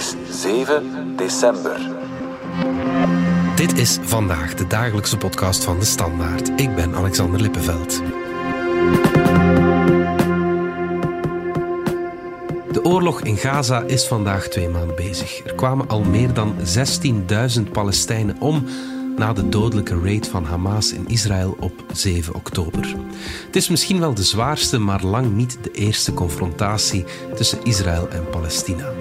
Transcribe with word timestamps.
is 0.00 0.14
7 0.30 1.16
december. 1.16 1.80
Dit 3.56 3.78
is 3.78 3.98
vandaag 4.02 4.54
de 4.54 4.66
dagelijkse 4.66 5.16
podcast 5.16 5.64
van 5.64 5.78
de 5.78 5.84
Standaard. 5.84 6.48
Ik 6.60 6.74
ben 6.74 6.94
Alexander 6.94 7.40
Lippenveld. 7.40 8.02
De 12.72 12.80
oorlog 12.82 13.20
in 13.20 13.36
Gaza 13.36 13.82
is 13.82 14.06
vandaag 14.06 14.48
twee 14.48 14.68
maanden 14.68 14.96
bezig. 14.96 15.44
Er 15.44 15.54
kwamen 15.54 15.88
al 15.88 16.02
meer 16.02 16.32
dan 16.32 16.54
16.000 17.64 17.70
Palestijnen 17.72 18.36
om 18.38 18.64
na 19.16 19.32
de 19.32 19.48
dodelijke 19.48 20.00
raid 20.04 20.28
van 20.28 20.44
Hamas 20.44 20.92
in 20.92 21.08
Israël 21.08 21.56
op 21.58 21.84
7 21.92 22.34
oktober. 22.34 22.94
Het 23.46 23.56
is 23.56 23.68
misschien 23.68 24.00
wel 24.00 24.14
de 24.14 24.22
zwaarste, 24.22 24.78
maar 24.78 25.04
lang 25.04 25.34
niet 25.34 25.58
de 25.62 25.70
eerste 25.70 26.14
confrontatie 26.14 27.04
tussen 27.34 27.64
Israël 27.64 28.08
en 28.08 28.28
Palestina. 28.30 28.92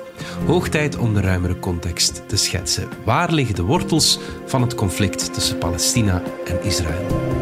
Hoog 0.46 0.70
tijd 0.70 0.98
om 0.98 1.14
de 1.14 1.22
ruimere 1.22 1.60
context 1.60 2.24
te 2.26 2.38
schetsen. 2.38 2.90
Waar 3.06 3.32
liggen 3.32 3.56
de 3.56 3.64
wortels 3.64 4.20
van 4.46 4.62
het 4.62 4.76
conflict 4.76 5.34
tussen 5.34 5.58
Palestina 5.58 6.22
en 6.46 6.64
Israël? 6.64 7.39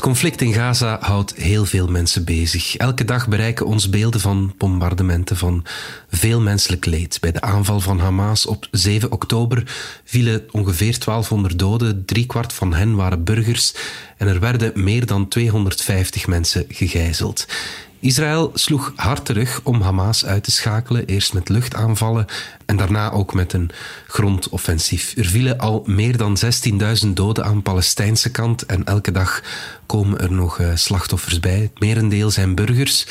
Het 0.00 0.08
conflict 0.08 0.40
in 0.40 0.52
Gaza 0.52 0.98
houdt 1.00 1.34
heel 1.34 1.64
veel 1.64 1.86
mensen 1.86 2.24
bezig. 2.24 2.76
Elke 2.76 3.04
dag 3.04 3.28
bereiken 3.28 3.66
ons 3.66 3.88
beelden 3.88 4.20
van 4.20 4.54
bombardementen, 4.58 5.36
van 5.36 5.64
veel 6.10 6.40
menselijk 6.40 6.84
leed. 6.84 7.18
Bij 7.20 7.32
de 7.32 7.40
aanval 7.40 7.80
van 7.80 7.98
Hamas 7.98 8.46
op 8.46 8.68
7 8.70 9.12
oktober 9.12 9.62
vielen 10.04 10.44
ongeveer 10.50 10.98
1200 11.04 11.58
doden, 11.58 12.04
driekwart 12.04 12.52
van 12.52 12.74
hen 12.74 12.94
waren 12.94 13.24
burgers 13.24 13.74
en 14.16 14.26
er 14.26 14.40
werden 14.40 14.72
meer 14.74 15.06
dan 15.06 15.28
250 15.28 16.26
mensen 16.26 16.64
gegijzeld. 16.68 17.46
Israël 18.00 18.50
sloeg 18.54 18.92
hard 18.96 19.24
terug 19.24 19.60
om 19.64 19.80
Hamas 19.80 20.24
uit 20.24 20.44
te 20.44 20.50
schakelen, 20.50 21.06
eerst 21.06 21.34
met 21.34 21.48
luchtaanvallen 21.48 22.26
en 22.66 22.76
daarna 22.76 23.10
ook 23.10 23.34
met 23.34 23.52
een 23.52 23.70
grondoffensief. 24.06 25.16
Er 25.16 25.24
vielen 25.24 25.58
al 25.58 25.82
meer 25.86 26.16
dan 26.16 26.36
16.000 27.04 27.08
doden 27.08 27.44
aan 27.44 27.62
Palestijnse 27.62 28.30
kant 28.30 28.66
en 28.66 28.84
elke 28.84 29.10
dag 29.10 29.42
komen 29.86 30.20
er 30.20 30.32
nog 30.32 30.58
eh, 30.58 30.68
slachtoffers 30.74 31.40
bij. 31.40 31.60
Het 31.60 31.80
merendeel 31.80 32.30
zijn 32.30 32.54
burgers 32.54 33.06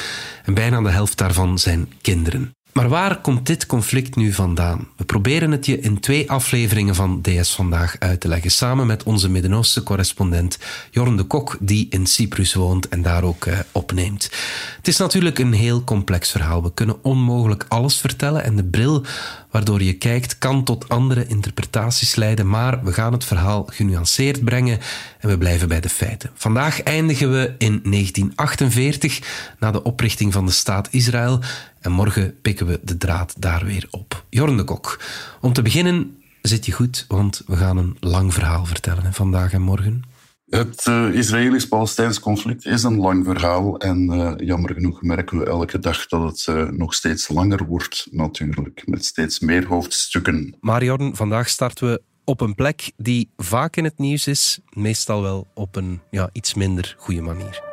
en 0.46 0.54
bijna 0.54 0.82
de 0.82 0.90
helft 0.90 1.18
daarvan 1.18 1.60
zijn 1.60 1.92
kinderen. 2.02 2.54
Maar 2.80 2.90
waar 2.90 3.22
komt 3.22 3.46
dit 3.46 3.66
conflict 3.66 4.16
nu 4.16 4.34
vandaan? 4.34 4.88
We 4.98 5.06
proberen 5.06 5.52
het 5.52 5.66
je 5.66 5.80
in 5.80 6.00
twee 6.00 6.32
afleveringen 6.32 6.96
van 6.96 7.22
DS 7.22 7.56
Vandaag 7.56 7.96
uit 8.00 8.20
te 8.20 8.28
leggen, 8.28 8.52
samen 8.52 8.88
met 8.88 9.04
onze 9.04 9.30
Midden-Oosten 9.30 9.84
correspondent 9.84 10.58
Jorn 10.92 11.18
de 11.18 11.24
Kok, 11.24 11.58
die 11.60 11.88
in 11.90 12.06
Cyprus 12.06 12.54
woont 12.54 12.88
en 12.88 13.02
daar 13.02 13.24
ook 13.24 13.46
uh, 13.46 13.60
opneemt. 13.72 14.32
Het 14.78 14.88
is 14.88 14.98
natuurlijk 14.98 15.40
een 15.40 15.54
heel 15.54 15.84
complex 15.84 16.32
verhaal. 16.32 16.64
We 16.64 16.74
kunnen 16.74 17.04
onmogelijk 17.04 17.66
alles 17.68 17.98
vertellen 17.98 18.44
en 18.44 18.56
de 18.56 18.64
bril 18.64 19.06
waardoor 19.52 19.82
je 19.82 19.94
kijkt 19.94 20.38
kan 20.38 20.64
tot 20.64 20.90
andere 20.90 21.28
interpretaties 21.28 22.16
leiden, 22.16 22.50
maar 22.50 22.84
we 22.84 22.94
gaan 22.94 23.14
het 23.14 23.26
verhaal 23.26 23.68
genuanceerd 23.72 24.44
brengen 24.44 24.80
en 25.20 25.30
we 25.30 25.38
blijven 25.38 25.68
bij 25.68 25.80
de 25.80 25.90
feiten. 25.90 26.30
Vandaag 26.34 26.84
eindigen 26.84 27.32
we 27.32 27.54
in 27.58 27.82
1948, 27.84 29.20
na 29.60 29.72
de 29.72 29.84
oprichting 29.84 30.34
van 30.34 30.46
de 30.46 30.52
staat 30.52 30.88
Israël, 30.92 31.40
en 31.82 31.92
morgen 31.92 32.42
pikken 32.42 32.66
we 32.66 32.80
de 32.84 32.98
draad 32.98 33.36
daar 33.38 33.66
weer 33.66 33.88
op. 33.92 34.26
Jorn 34.30 34.58
de 34.58 34.64
Kok, 34.64 35.00
om 35.42 35.54
te 35.54 35.62
beginnen 35.62 36.18
zit 36.42 36.66
je 36.66 36.72
goed, 36.72 37.06
want 37.08 37.42
we 37.48 37.56
gaan 37.56 37.78
een 37.78 37.98
lang 38.00 38.34
verhaal 38.34 38.66
vertellen 38.66 39.04
hè, 39.04 39.12
vandaag 39.14 39.54
en 39.54 39.62
morgen. 39.62 40.04
Het 40.50 40.86
uh, 40.90 41.14
Israëlisch-Palestijns 41.14 42.20
conflict 42.20 42.66
is 42.66 42.84
een 42.84 42.98
lang 42.98 43.26
verhaal 43.26 43.78
en 43.78 44.14
uh, 44.14 44.34
jammer 44.38 44.74
genoeg 44.74 45.02
merken 45.02 45.38
we 45.38 45.46
elke 45.46 45.80
dag 45.80 46.08
dat 46.08 46.22
het 46.22 46.56
uh, 46.56 46.70
nog 46.70 46.94
steeds 46.94 47.28
langer 47.28 47.66
wordt 47.66 48.08
natuurlijk, 48.12 48.82
met 48.86 49.06
steeds 49.06 49.40
meer 49.40 49.66
hoofdstukken. 49.66 50.56
Maar 50.60 50.84
Jorn, 50.84 51.16
vandaag 51.16 51.50
starten 51.50 51.90
we 51.90 52.02
op 52.24 52.42
een 52.42 52.56
plek 52.56 52.92
die 52.98 53.32
vaak 53.38 53.76
in 53.76 53.84
het 53.84 53.98
nieuws 53.98 54.28
is, 54.28 54.60
meestal 54.70 55.22
wel 55.22 55.48
op 55.54 55.76
een 55.76 56.02
ja, 56.12 56.30
iets 56.32 56.54
minder 56.54 56.96
goede 56.98 57.22
manier. 57.22 57.69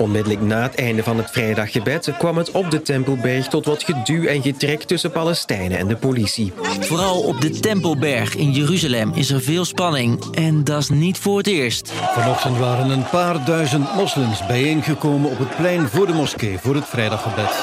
Onmiddellijk 0.00 0.40
na 0.40 0.62
het 0.62 0.74
einde 0.74 1.02
van 1.02 1.16
het 1.16 1.30
vrijdaggebed 1.30 2.12
kwam 2.18 2.36
het 2.36 2.50
op 2.50 2.70
de 2.70 2.82
Tempelberg 2.82 3.48
tot 3.48 3.66
wat 3.66 3.82
geduw 3.82 4.24
en 4.24 4.42
getrek 4.42 4.82
tussen 4.82 5.10
Palestijnen 5.10 5.78
en 5.78 5.88
de 5.88 5.96
politie. 5.96 6.52
Vooral 6.80 7.20
op 7.20 7.40
de 7.40 7.50
Tempelberg 7.50 8.36
in 8.36 8.52
Jeruzalem 8.52 9.12
is 9.14 9.30
er 9.30 9.40
veel 9.40 9.64
spanning 9.64 10.24
en 10.34 10.64
dat 10.64 10.78
is 10.78 10.88
niet 10.88 11.18
voor 11.18 11.38
het 11.38 11.46
eerst. 11.46 11.92
Vanochtend 11.92 12.58
waren 12.58 12.90
een 12.90 13.08
paar 13.08 13.44
duizend 13.44 13.94
moslims 13.94 14.46
bijeengekomen 14.46 15.30
op 15.30 15.38
het 15.38 15.56
plein 15.56 15.88
voor 15.88 16.06
de 16.06 16.12
moskee 16.12 16.58
voor 16.58 16.74
het 16.74 16.86
vrijdaggebed. 16.86 17.62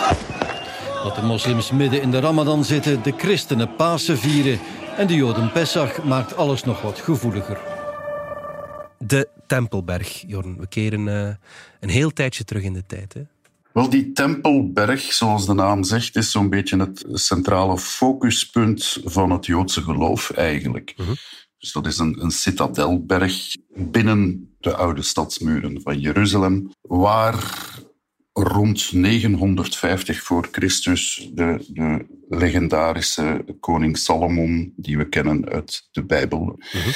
Dat 1.03 1.15
de 1.15 1.21
moslims 1.21 1.71
midden 1.71 2.01
in 2.01 2.11
de 2.11 2.19
Ramadan 2.19 2.63
zitten, 2.63 3.03
de 3.03 3.13
christenen 3.17 3.75
Pasen 3.75 4.17
vieren 4.17 4.59
en 4.97 5.07
de 5.07 5.15
Joden 5.15 5.51
Pesach 5.51 6.03
maakt 6.03 6.37
alles 6.37 6.63
nog 6.63 6.81
wat 6.81 6.99
gevoeliger. 6.99 7.76
De 9.07 9.29
Tempelberg, 9.47 10.23
Jorn. 10.27 10.57
We 10.57 10.67
keren 10.67 11.07
uh, 11.07 11.29
een 11.79 11.89
heel 11.89 12.13
tijdje 12.13 12.43
terug 12.43 12.63
in 12.63 12.73
de 12.73 12.85
tijd. 12.85 13.13
Hè? 13.13 13.21
Wel, 13.73 13.89
die 13.89 14.11
Tempelberg, 14.11 15.13
zoals 15.13 15.45
de 15.45 15.53
naam 15.53 15.83
zegt, 15.83 16.15
is 16.15 16.31
zo'n 16.31 16.49
beetje 16.49 16.79
het 16.79 17.05
centrale 17.11 17.77
focuspunt 17.77 19.01
van 19.03 19.31
het 19.31 19.45
Joodse 19.45 19.81
geloof 19.81 20.31
eigenlijk. 20.31 20.93
Uh 20.97 21.05
-huh. 21.05 21.15
Dus 21.57 21.71
dat 21.71 21.85
is 21.85 21.97
een, 21.97 22.21
een 22.21 22.31
citadelberg 22.31 23.55
binnen 23.75 24.49
de 24.59 24.75
oude 24.75 25.01
stadsmuren 25.01 25.81
van 25.81 25.99
Jeruzalem, 25.99 26.71
waar 26.81 27.65
rond 28.33 28.91
950 28.93 30.23
voor 30.23 30.47
Christus 30.51 31.29
de, 31.33 31.65
de 31.67 32.05
legendarische 32.29 33.45
koning 33.59 33.97
Salomon, 33.97 34.73
die 34.75 34.97
we 34.97 35.09
kennen 35.09 35.49
uit 35.49 35.87
de 35.91 36.03
Bijbel, 36.03 36.55
uh 36.57 36.83
-huh 36.83 36.93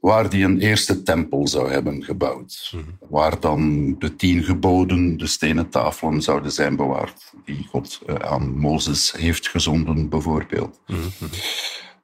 waar 0.00 0.30
die 0.30 0.44
een 0.44 0.60
eerste 0.60 1.02
tempel 1.02 1.48
zou 1.48 1.70
hebben 1.70 2.04
gebouwd. 2.04 2.70
Mm 2.74 2.80
-hmm. 2.80 3.08
Waar 3.08 3.40
dan 3.40 3.94
de 3.98 4.16
tien 4.16 4.42
geboden, 4.42 5.16
de 5.16 5.26
stenen 5.26 5.68
tafelen 5.68 6.22
zouden 6.22 6.52
zijn 6.52 6.76
bewaard, 6.76 7.32
die 7.44 7.66
God 7.70 8.00
aan 8.18 8.58
Mozes 8.58 9.12
heeft 9.12 9.48
gezonden, 9.48 10.08
bijvoorbeeld. 10.08 10.80
Mm 10.86 10.96
-hmm. 10.96 11.28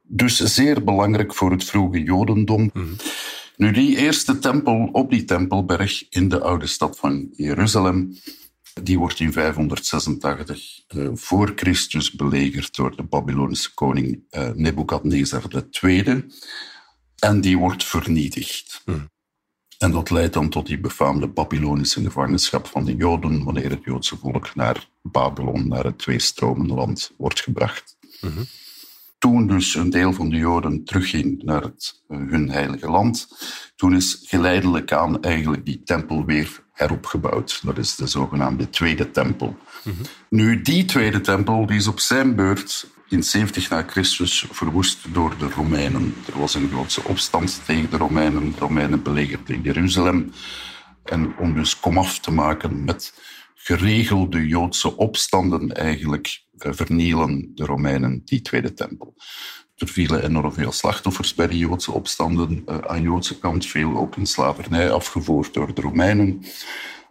Dus 0.02 0.36
zeer 0.36 0.84
belangrijk 0.84 1.34
voor 1.34 1.50
het 1.50 1.64
vroege 1.64 2.02
Jodendom. 2.02 2.60
Mm 2.60 2.70
-hmm. 2.72 2.96
Nu, 3.56 3.70
die 3.70 3.96
eerste 3.96 4.38
tempel 4.38 4.88
op 4.92 5.10
die 5.10 5.24
Tempelberg 5.24 6.06
in 6.08 6.28
de 6.28 6.40
oude 6.40 6.66
stad 6.66 6.98
van 6.98 7.28
Jeruzalem, 7.32 8.18
die 8.82 8.98
wordt 8.98 9.20
in 9.20 9.32
586 9.32 10.80
uh, 10.96 11.08
voor 11.14 11.52
Christus 11.54 12.12
belegerd 12.12 12.76
door 12.76 12.96
de 12.96 13.02
Babylonische 13.02 13.74
koning 13.74 14.24
uh, 14.30 14.50
Nebukadnezar 14.54 15.42
II. 15.82 16.24
En 17.24 17.40
die 17.40 17.58
wordt 17.58 17.84
vernietigd. 17.84 18.82
Hmm. 18.84 19.10
En 19.78 19.90
dat 19.90 20.10
leidt 20.10 20.34
dan 20.34 20.48
tot 20.48 20.66
die 20.66 20.78
befaamde 20.78 21.28
Babylonische 21.28 22.02
gevangenschap 22.02 22.66
van 22.66 22.84
de 22.84 22.96
Joden, 22.96 23.44
wanneer 23.44 23.70
het 23.70 23.84
Joodse 23.84 24.16
volk 24.16 24.54
naar 24.54 24.88
Babylon, 25.02 25.68
naar 25.68 25.84
het 25.84 25.98
tweestromenland, 25.98 27.12
wordt 27.16 27.40
gebracht. 27.40 27.96
Hmm. 28.20 28.46
Toen 29.18 29.46
dus 29.46 29.74
een 29.74 29.90
deel 29.90 30.12
van 30.12 30.28
de 30.28 30.36
Joden 30.36 30.84
terugging 30.84 31.42
naar 31.42 31.62
het, 31.62 32.02
uh, 32.08 32.18
hun 32.18 32.50
heilige 32.50 32.90
land, 32.90 33.28
toen 33.76 33.94
is 33.94 34.18
geleidelijk 34.22 34.92
aan 34.92 35.22
eigenlijk 35.22 35.64
die 35.64 35.82
tempel 35.82 36.24
weer 36.24 36.64
heropgebouwd. 36.72 37.60
Dat 37.62 37.78
is 37.78 37.96
de 37.96 38.06
zogenaamde 38.06 38.70
Tweede 38.70 39.10
Tempel. 39.10 39.56
Mm-hmm. 39.82 40.04
Nu, 40.28 40.62
die 40.62 40.84
Tweede 40.84 41.20
Tempel 41.20 41.66
die 41.66 41.76
is 41.76 41.86
op 41.86 42.00
zijn 42.00 42.34
beurt 42.34 42.86
in 43.08 43.22
70 43.22 43.70
na 43.70 43.82
Christus 43.86 44.46
verwoest 44.50 45.14
door 45.14 45.38
de 45.38 45.48
Romeinen. 45.48 46.14
Er 46.26 46.38
was 46.38 46.54
een 46.54 46.68
grootse 46.68 47.04
opstand 47.04 47.64
tegen 47.64 47.90
de 47.90 47.96
Romeinen. 47.96 48.52
De 48.52 48.58
Romeinen 48.58 49.02
belegerden 49.02 49.62
Jeruzalem. 49.62 50.32
En 51.04 51.36
om 51.38 51.54
dus 51.54 51.80
komaf 51.80 52.18
te 52.18 52.30
maken 52.30 52.84
met 52.84 53.14
geregelde 53.54 54.46
Joodse 54.46 54.96
opstanden 54.96 55.72
eigenlijk 55.72 56.44
vernielen 56.56 57.50
de 57.54 57.64
Romeinen 57.64 58.22
die 58.24 58.42
Tweede 58.42 58.72
Tempel. 58.72 59.14
Er 59.76 59.88
vielen 59.88 60.24
enorm 60.24 60.52
veel 60.52 60.72
slachtoffers 60.72 61.34
bij 61.34 61.46
die 61.46 61.58
Joodse 61.58 61.92
opstanden 61.92 62.62
uh, 62.66 62.78
aan 62.78 63.02
Joodse 63.02 63.38
kant, 63.38 63.66
veel 63.66 63.96
ook 63.96 64.16
in 64.16 64.26
slavernij 64.26 64.90
afgevoerd 64.90 65.54
door 65.54 65.74
de 65.74 65.80
Romeinen. 65.80 66.44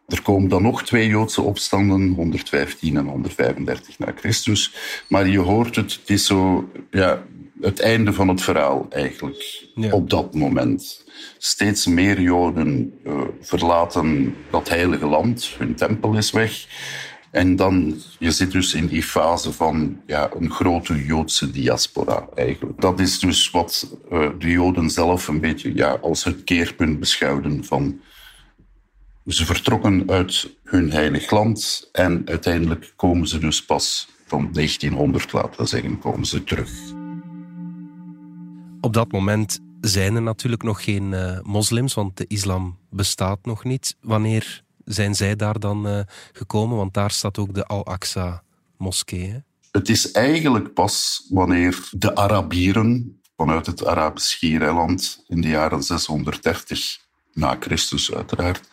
Er 0.07 0.21
komen 0.21 0.49
dan 0.49 0.61
nog 0.61 0.83
twee 0.83 1.07
Joodse 1.07 1.41
opstanden, 1.41 2.13
115 2.13 2.97
en 2.97 3.05
135 3.05 3.99
na 3.99 4.13
Christus. 4.15 4.73
Maar 5.07 5.27
je 5.27 5.39
hoort 5.39 5.75
het, 5.75 5.93
het 5.93 6.09
is 6.09 6.25
zo, 6.25 6.69
ja, 6.91 7.23
het 7.61 7.79
einde 7.79 8.13
van 8.13 8.27
het 8.27 8.41
verhaal 8.41 8.85
eigenlijk 8.89 9.65
Ja. 9.75 9.91
op 9.91 10.09
dat 10.09 10.33
moment. 10.33 11.05
Steeds 11.37 11.85
meer 11.87 12.21
Joden 12.21 12.93
eh, 13.05 13.21
verlaten 13.41 14.35
dat 14.51 14.69
heilige 14.69 15.05
land, 15.05 15.55
hun 15.57 15.75
tempel 15.75 16.13
is 16.13 16.31
weg. 16.31 16.65
En 17.31 17.55
dan, 17.55 17.95
je 18.19 18.31
zit 18.31 18.51
dus 18.51 18.73
in 18.73 18.87
die 18.87 19.03
fase 19.03 19.51
van 19.53 20.01
ja, 20.05 20.29
een 20.39 20.51
grote 20.51 21.05
Joodse 21.05 21.51
diaspora 21.51 22.27
eigenlijk. 22.35 22.81
Dat 22.81 22.99
is 22.99 23.19
dus 23.19 23.51
wat 23.51 23.97
eh, 24.11 24.29
de 24.39 24.49
Joden 24.49 24.89
zelf 24.89 25.27
een 25.27 25.39
beetje 25.39 25.75
ja, 25.75 25.91
als 26.01 26.23
het 26.23 26.43
keerpunt 26.43 26.99
beschouwden 26.99 27.63
van 27.65 27.99
ze 29.27 29.45
vertrokken 29.45 30.09
uit 30.09 30.49
hun 30.63 30.91
heilig 30.91 31.31
land 31.31 31.89
en 31.91 32.21
uiteindelijk 32.25 32.93
komen 32.95 33.27
ze 33.27 33.39
dus 33.39 33.65
pas 33.65 34.07
van 34.25 34.49
1900, 34.53 35.31
laten 35.31 35.61
we 35.61 35.67
zeggen, 35.67 35.99
komen 35.99 36.25
ze 36.25 36.43
terug. 36.43 36.71
Op 38.81 38.93
dat 38.93 39.11
moment 39.11 39.59
zijn 39.81 40.15
er 40.15 40.21
natuurlijk 40.21 40.63
nog 40.63 40.83
geen 40.83 41.13
eh, 41.13 41.39
moslims, 41.41 41.93
want 41.93 42.17
de 42.17 42.25
islam 42.27 42.77
bestaat 42.89 43.45
nog 43.45 43.63
niet. 43.63 43.95
Wanneer 44.01 44.63
zijn 44.85 45.15
zij 45.15 45.35
daar 45.35 45.59
dan 45.59 45.87
eh, 45.87 45.99
gekomen? 46.31 46.77
Want 46.77 46.93
daar 46.93 47.11
staat 47.11 47.37
ook 47.37 47.53
de 47.53 47.65
Al-Aqsa-moskee. 47.65 49.29
hè? 49.29 49.37
Het 49.71 49.89
is 49.89 50.11
eigenlijk 50.11 50.73
pas 50.73 51.25
wanneer 51.29 51.89
de 51.91 52.15
Arabieren 52.15 53.21
vanuit 53.37 53.65
het 53.65 53.85
Arabisch 53.85 54.29
Schiereiland 54.29 55.23
in 55.27 55.41
de 55.41 55.47
jaren 55.47 55.83
630 55.83 56.99
na 57.33 57.57
Christus 57.59 58.13
uiteraard 58.13 58.69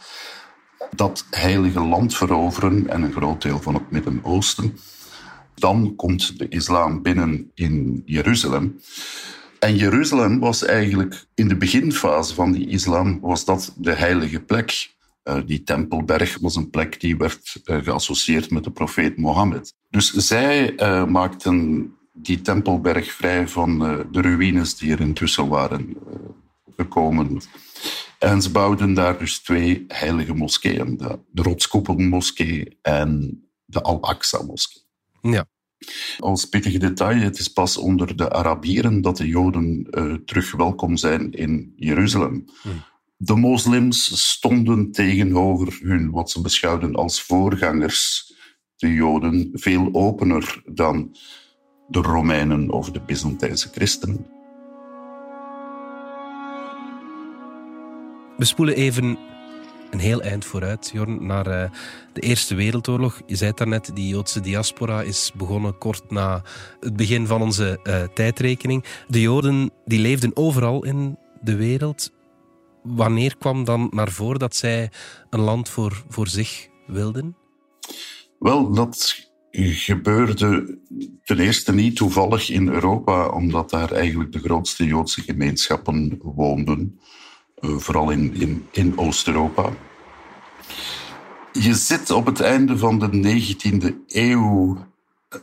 dat 0.95 1.27
heilige 1.31 1.81
land 1.81 2.17
veroveren 2.17 2.89
en 2.89 3.03
een 3.03 3.13
groot 3.13 3.43
deel 3.43 3.61
van 3.61 3.75
het 3.75 3.91
Midden-Oosten. 3.91 4.79
Dan 5.55 5.97
komt 5.97 6.39
de 6.39 6.49
islam 6.49 7.03
binnen 7.03 7.51
in 7.55 8.03
Jeruzalem. 8.05 8.81
En 9.61 9.77
Jeruzalem 9.77 10.39
was 10.39 10.65
eigenlijk 10.65 11.25
in 11.35 11.49
de 11.49 11.57
beginfase 11.57 12.35
van 12.35 12.53
die 12.53 12.67
islam 12.69 13.21
was 13.21 13.45
dat 13.45 13.75
de 13.77 13.93
heilige 13.93 14.41
plek. 14.41 14.95
Eh, 15.23 15.37
die 15.47 15.63
Tempelberg 15.63 16.39
was 16.39 16.57
een 16.57 16.71
plek 16.71 17.01
die 17.01 17.17
werd 17.17 17.61
eh, 17.65 17.77
geassocieerd 17.83 18.51
met 18.51 18.65
de 18.65 18.71
profeet 18.71 19.17
Mohammed. 19.17 19.75
Dus 19.91 20.13
zij 20.13 20.75
eh, 20.75 21.07
maakten 21.07 21.93
die 22.13 22.41
Tempelberg 22.41 23.13
vrij 23.13 23.49
van 23.49 23.79
de 24.11 24.21
ruïnes 24.21 24.77
die 24.77 24.93
er 24.93 25.01
intussen 25.01 25.49
waren 25.49 25.97
gekomen. 26.77 27.41
En 28.19 28.43
ze 28.43 28.51
bouwden 28.51 28.95
daar 28.95 29.19
dus 29.19 29.39
twee 29.39 29.85
heilige 29.89 30.35
moskeeën. 30.35 30.97
De, 30.97 31.19
de 31.31 31.43
Rotskoepelmoskee 31.43 32.79
en 32.83 33.41
de 33.65 33.83
Al-Aqsa-moskee. 33.83 34.83
Ja. 35.21 35.47
Als 36.19 36.45
pittig 36.45 36.79
detail, 36.79 37.21
het 37.21 37.39
is 37.39 37.49
pas 37.49 37.77
onder 37.77 38.17
de 38.17 38.33
Arabieren 38.33 39.01
dat 39.01 39.17
de 39.17 39.27
Joden 39.27 39.87
eh, 39.91 40.15
terug 40.15 40.53
welkom 40.53 40.97
zijn 40.97 41.33
in 41.33 41.73
Jeruzalem. 41.77 42.45
De 43.17 43.35
moslims 43.35 44.29
stonden 44.31 44.93
tegenover 44.93 45.79
hun, 45.83 46.11
wat 46.11 46.31
ze 46.31 46.41
beschouwden 46.41 46.95
als 46.95 47.23
voorgangers, 47.23 48.33
de 48.77 48.93
Joden, 48.93 49.51
veel 49.53 49.89
opener 49.93 50.63
dan 50.67 51.17
de 51.89 51.99
Romeinen 51.99 52.71
of 52.71 52.91
de 52.91 53.01
Byzantijnse 53.01 53.69
christenen. 53.69 54.27
We 58.41 58.47
spoelen 58.47 58.75
even 58.75 59.19
een 59.91 59.99
heel 59.99 60.23
eind 60.23 60.45
vooruit, 60.45 60.91
Jorn, 60.93 61.27
naar 61.27 61.47
eh, 61.47 61.71
de 62.13 62.21
Eerste 62.21 62.55
Wereldoorlog. 62.55 63.21
Je 63.27 63.37
zei 63.37 63.49
het 63.49 63.59
daarnet, 63.59 63.91
die 63.95 64.09
Joodse 64.09 64.41
diaspora 64.41 65.03
is 65.03 65.33
begonnen 65.37 65.79
kort 65.79 66.11
na 66.11 66.43
het 66.81 66.97
begin 66.97 67.27
van 67.27 67.43
onze 67.43 67.81
eh, 67.83 68.03
tijdrekening. 68.03 68.85
De 69.09 69.21
Joden 69.21 69.71
die 69.85 69.99
leefden 69.99 70.37
overal 70.37 70.85
in 70.85 71.19
de 71.43 71.57
wereld. 71.57 72.13
Wanneer 72.83 73.37
kwam 73.37 73.65
dan 73.65 73.89
naar 73.91 74.11
voren 74.11 74.39
dat 74.39 74.57
zij 74.57 74.91
een 75.31 75.41
land 75.41 75.69
voor, 75.69 76.05
voor 76.09 76.29
zich 76.29 76.69
wilden? 76.87 77.37
Wel, 78.39 78.73
dat 78.73 79.29
gebeurde 79.51 80.79
ten 81.25 81.39
eerste 81.39 81.73
niet 81.73 81.97
toevallig 81.97 82.51
in 82.51 82.69
Europa, 82.69 83.29
omdat 83.29 83.71
daar 83.71 83.93
eigenlijk 83.93 84.33
de 84.33 84.41
grootste 84.41 84.85
Joodse 84.85 85.21
gemeenschappen 85.21 86.19
woonden. 86.23 87.01
Eh, 87.61 87.77
vooral 87.77 88.11
in, 88.11 88.35
in, 88.35 88.67
in 88.71 88.99
Oost-Europa. 88.99 89.73
Je 91.53 91.75
zit 91.75 92.11
op 92.11 92.27
het 92.27 92.41
einde 92.41 92.79
van 92.79 92.99
de 92.99 93.43
19e 93.43 93.95
eeuw 94.07 94.79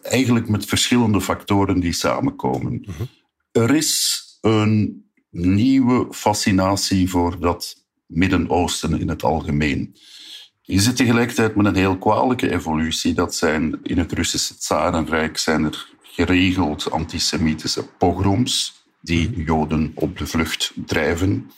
eigenlijk 0.01 0.49
met 0.49 0.65
verschillende 0.65 1.21
factoren 1.21 1.79
die 1.79 1.93
samenkomen. 1.93 2.85
Er 3.51 3.75
is 3.75 4.21
een 4.41 5.05
nieuwe 5.29 6.07
fascinatie 6.11 7.09
voor 7.09 7.39
dat 7.39 7.85
Midden-Oosten 8.05 8.99
in 8.99 9.09
het 9.09 9.23
algemeen. 9.23 9.95
Je 10.61 10.79
zit 10.79 10.95
tegelijkertijd 10.95 11.55
met 11.55 11.65
een 11.65 11.75
heel 11.75 11.97
kwalijke 11.97 12.51
evolutie. 12.51 13.13
Dat 13.13 13.35
zijn 13.35 13.79
in 13.83 13.97
het 13.97 14.11
Russische 14.11 14.57
Tsarenrijk 14.57 15.37
zijn 15.37 15.63
er 15.63 15.89
geregeld 16.01 16.91
antisemitische 16.91 17.87
pogroms 17.97 18.85
die 19.01 19.43
Joden 19.43 19.91
op 19.95 20.17
de 20.17 20.27
vlucht 20.27 20.73
drijven. 20.85 21.51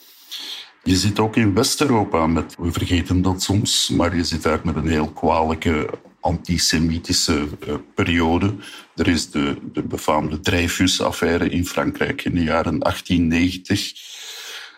Je 0.84 0.96
zit 0.96 1.20
ook 1.20 1.36
in 1.36 1.54
West-Europa 1.54 2.28
met, 2.28 2.56
we 2.60 2.72
vergeten 2.72 3.22
dat 3.22 3.42
soms, 3.42 3.90
maar 3.90 4.16
je 4.16 4.24
zit 4.24 4.44
daar 4.44 4.62
met 4.64 4.76
een 4.76 4.88
heel 4.88 5.12
kwalijke 5.12 5.90
antisemitische 6.20 7.48
uh, 7.68 7.76
periode. 7.96 8.56
Er 8.96 9.08
is 9.08 9.32
de, 9.32 9.58
de 9.74 9.84
befaamde 9.84 10.40
Dreyfus-affaire 10.40 11.50
in 11.50 11.66
Frankrijk 11.66 12.24
in 12.24 12.34
de 12.34 12.44
jaren 12.44 12.80
1890. 12.80 13.94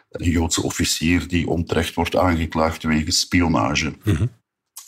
Een 0.10 0.30
Joodse 0.30 0.64
officier 0.64 1.28
die 1.28 1.48
onterecht 1.48 1.94
wordt 1.94 2.16
aangeklaagd 2.16 2.84
wegens 2.84 3.20
spionage. 3.20 3.94
Mm-hmm. 4.04 4.40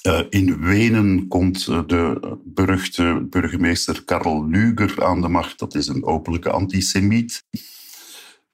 Uh, 0.07 0.19
in 0.29 0.59
Wenen 0.59 1.27
komt 1.27 1.65
de 1.65 2.37
beruchte 2.45 3.27
burgemeester 3.29 4.03
Karl 4.03 4.47
Luger 4.47 5.03
aan 5.03 5.21
de 5.21 5.27
macht. 5.27 5.59
Dat 5.59 5.75
is 5.75 5.87
een 5.87 6.03
openlijke 6.03 6.49
antisemiet. 6.49 7.43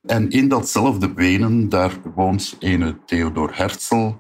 En 0.06 0.30
in 0.30 0.48
datzelfde 0.48 1.14
Wenen, 1.14 1.70
daar 1.70 1.94
woont 2.16 2.56
ene 2.60 2.98
Theodor 3.06 3.52
Herzl. 3.54 4.12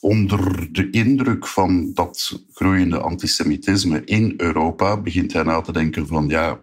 Onder 0.00 0.72
de 0.72 0.90
indruk 0.90 1.46
van 1.46 1.92
dat 1.94 2.42
groeiende 2.52 2.98
antisemitisme 2.98 4.04
in 4.04 4.34
Europa 4.36 4.96
begint 5.00 5.32
hij 5.32 5.42
na 5.42 5.60
te 5.60 5.72
denken 5.72 6.06
van 6.06 6.28
ja, 6.28 6.60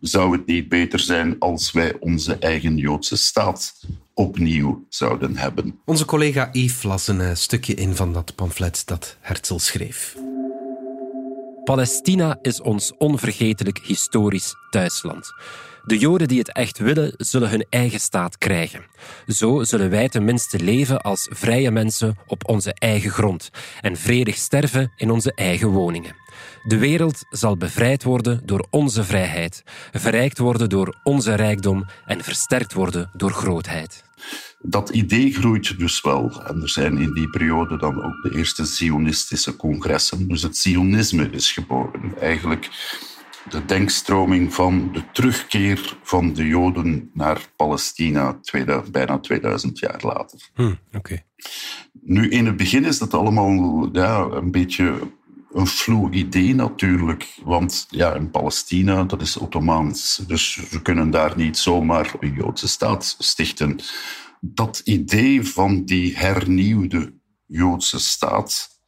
zou 0.00 0.32
het 0.32 0.46
niet 0.46 0.68
beter 0.68 0.98
zijn 0.98 1.38
als 1.38 1.72
wij 1.72 1.96
onze 2.00 2.34
eigen 2.34 2.76
Joodse 2.76 3.16
staat 3.16 3.80
opnieuw 4.14 4.86
zouden 4.88 5.36
hebben? 5.36 5.80
Onze 5.84 6.04
collega 6.04 6.48
Yves 6.52 6.82
las 6.82 7.08
een 7.08 7.20
uh, 7.20 7.34
stukje 7.34 7.74
in 7.74 7.94
van 7.94 8.12
dat 8.12 8.34
pamflet 8.34 8.82
dat 8.86 9.16
Herzl 9.20 9.56
schreef. 9.56 10.16
Palestina 11.64 12.38
is 12.42 12.60
ons 12.60 12.92
onvergetelijk 12.98 13.78
historisch 13.78 14.54
thuisland. 14.70 15.32
De 15.84 15.98
Joden 15.98 16.28
die 16.28 16.38
het 16.38 16.52
echt 16.52 16.78
willen, 16.78 17.14
zullen 17.16 17.50
hun 17.50 17.66
eigen 17.70 18.00
staat 18.00 18.38
krijgen. 18.38 18.84
Zo 19.26 19.64
zullen 19.64 19.90
wij 19.90 20.08
tenminste 20.08 20.60
leven 20.60 21.00
als 21.00 21.28
vrije 21.30 21.70
mensen 21.70 22.16
op 22.26 22.48
onze 22.48 22.74
eigen 22.74 23.10
grond 23.10 23.50
en 23.80 23.96
vredig 23.96 24.36
sterven 24.36 24.92
in 24.96 25.10
onze 25.10 25.32
eigen 25.34 25.68
woningen. 25.68 26.16
De 26.62 26.78
wereld 26.78 27.24
zal 27.30 27.56
bevrijd 27.56 28.02
worden 28.02 28.40
door 28.44 28.66
onze 28.70 29.04
vrijheid, 29.04 29.62
verrijkt 29.92 30.38
worden 30.38 30.68
door 30.68 31.00
onze 31.02 31.34
rijkdom 31.34 31.86
en 32.06 32.22
versterkt 32.22 32.72
worden 32.72 33.10
door 33.16 33.32
grootheid. 33.32 34.04
Dat 34.60 34.90
idee 34.90 35.32
groeit 35.32 35.78
dus 35.78 36.00
wel. 36.00 36.42
En 36.46 36.62
er 36.62 36.68
zijn 36.68 36.98
in 36.98 37.12
die 37.12 37.30
periode 37.30 37.76
dan 37.76 38.02
ook 38.02 38.22
de 38.22 38.36
eerste 38.36 38.64
Zionistische 38.64 39.56
congressen. 39.56 40.28
Dus 40.28 40.42
het 40.42 40.56
Zionisme 40.56 41.30
is 41.30 41.52
geboren. 41.52 42.18
Eigenlijk 42.20 42.70
de 43.50 43.64
denkstroming 43.64 44.54
van 44.54 44.90
de 44.92 45.02
terugkeer 45.12 45.96
van 46.02 46.32
de 46.32 46.46
Joden 46.46 47.10
naar 47.14 47.48
Palestina, 47.56 48.38
tweede, 48.42 48.82
bijna 48.90 49.18
2000 49.18 49.78
jaar 49.78 50.00
later. 50.02 50.50
Hmm, 50.54 50.78
okay. 50.92 51.24
Nu, 52.02 52.28
in 52.28 52.46
het 52.46 52.56
begin 52.56 52.84
is 52.84 52.98
dat 52.98 53.14
allemaal 53.14 53.88
ja, 53.92 54.20
een 54.20 54.50
beetje 54.50 54.98
een 55.52 55.66
vloe 55.66 56.10
idee 56.10 56.54
natuurlijk. 56.54 57.28
Want 57.44 57.86
ja, 57.90 58.14
in 58.14 58.30
Palestina, 58.30 59.04
dat 59.04 59.20
is 59.20 59.36
Ottomaans. 59.36 60.24
Dus 60.26 60.60
we 60.70 60.82
kunnen 60.82 61.10
daar 61.10 61.36
niet 61.36 61.58
zomaar 61.58 62.14
een 62.20 62.32
Joodse 62.32 62.68
staat 62.68 63.16
stichten. 63.18 63.76
Dat 64.40 64.80
idee 64.84 65.46
van 65.46 65.84
die 65.84 66.16
hernieuwde 66.16 67.12
Joodse 67.46 68.00
staat 68.00 68.80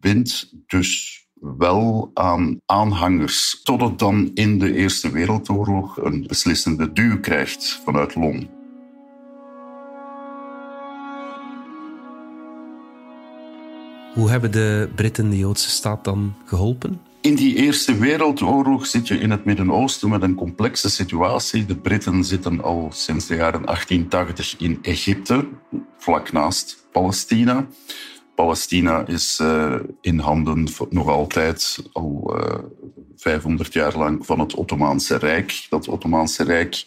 wint 0.00 0.52
dus 0.66 1.15
wel 1.40 2.10
aan 2.14 2.60
aanhangers, 2.66 3.60
tot 3.62 3.80
het 3.80 3.98
dan 3.98 4.30
in 4.34 4.58
de 4.58 4.72
Eerste 4.72 5.10
Wereldoorlog 5.10 5.96
een 5.96 6.26
beslissende 6.26 6.92
duw 6.92 7.20
krijgt 7.20 7.80
vanuit 7.84 8.14
Londen. 8.14 8.54
Hoe 14.14 14.30
hebben 14.30 14.52
de 14.52 14.88
Britten 14.94 15.30
de 15.30 15.38
Joodse 15.38 15.70
staat 15.70 16.04
dan 16.04 16.34
geholpen? 16.44 17.00
In 17.20 17.34
die 17.34 17.56
Eerste 17.56 17.98
Wereldoorlog 17.98 18.86
zit 18.86 19.08
je 19.08 19.18
in 19.18 19.30
het 19.30 19.44
Midden-Oosten 19.44 20.08
met 20.08 20.22
een 20.22 20.34
complexe 20.34 20.90
situatie. 20.90 21.64
De 21.64 21.76
Britten 21.76 22.24
zitten 22.24 22.62
al 22.62 22.88
sinds 22.92 23.26
de 23.26 23.34
jaren 23.34 23.64
1880 23.64 24.54
in 24.58 24.78
Egypte, 24.82 25.48
vlak 25.98 26.32
naast 26.32 26.86
Palestina. 26.92 27.66
Palestina 28.36 29.06
is 29.06 29.38
uh, 29.42 29.74
in 30.00 30.18
handen 30.18 30.68
nog 30.90 31.08
altijd 31.08 31.78
al 31.92 32.36
uh, 32.36 32.44
eh, 32.44 32.58
500 33.16 33.72
jaar 33.72 33.96
lang 33.96 34.26
van 34.26 34.40
het 34.40 34.54
Ottomaanse 34.54 35.16
Rijk. 35.16 35.66
Dat 35.68 35.88
Ottomaanse 35.88 36.44
Rijk, 36.44 36.84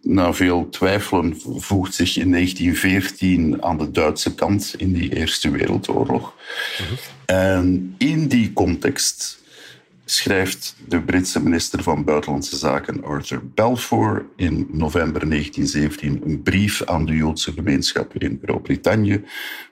na 0.00 0.32
veel 0.32 0.68
twijfelen, 0.68 1.36
voegt 1.56 1.94
zich 1.94 2.16
in 2.16 2.30
1914 2.30 3.62
aan 3.62 3.78
de 3.78 3.90
Duitse 3.90 4.34
kant 4.34 4.74
in 4.76 4.92
die 4.92 5.16
Eerste 5.16 5.50
Wereldoorlog. 5.50 6.34
Mhm. 6.80 6.94
En 7.26 7.94
in 7.98 8.28
die 8.28 8.52
context 8.52 9.38
schrijft 10.10 10.76
de 10.86 11.00
Britse 11.00 11.42
minister 11.42 11.82
van 11.82 12.04
Buitenlandse 12.04 12.56
Zaken 12.56 13.04
Arthur 13.04 13.46
Balfour 13.54 14.26
in 14.36 14.68
november 14.72 15.28
1917 15.28 16.20
een 16.24 16.42
brief 16.42 16.84
aan 16.84 17.06
de 17.06 17.14
Joodse 17.14 17.52
gemeenschap 17.52 18.14
in 18.14 18.40
Groot-Brittannië, 18.42 19.24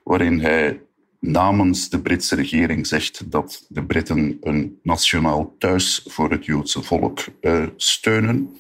waarin 0.03 0.41
hij 0.41 0.81
namens 1.21 1.89
de 1.89 2.01
Britse 2.01 2.35
regering 2.35 2.87
zegt 2.87 3.31
dat 3.31 3.67
de 3.69 3.85
Britten 3.85 4.37
een 4.41 4.79
nationaal 4.83 5.55
thuis 5.59 6.03
voor 6.07 6.31
het 6.31 6.45
Joodse 6.45 6.83
volk 6.83 7.25
uh, 7.41 7.67
steunen. 7.77 8.57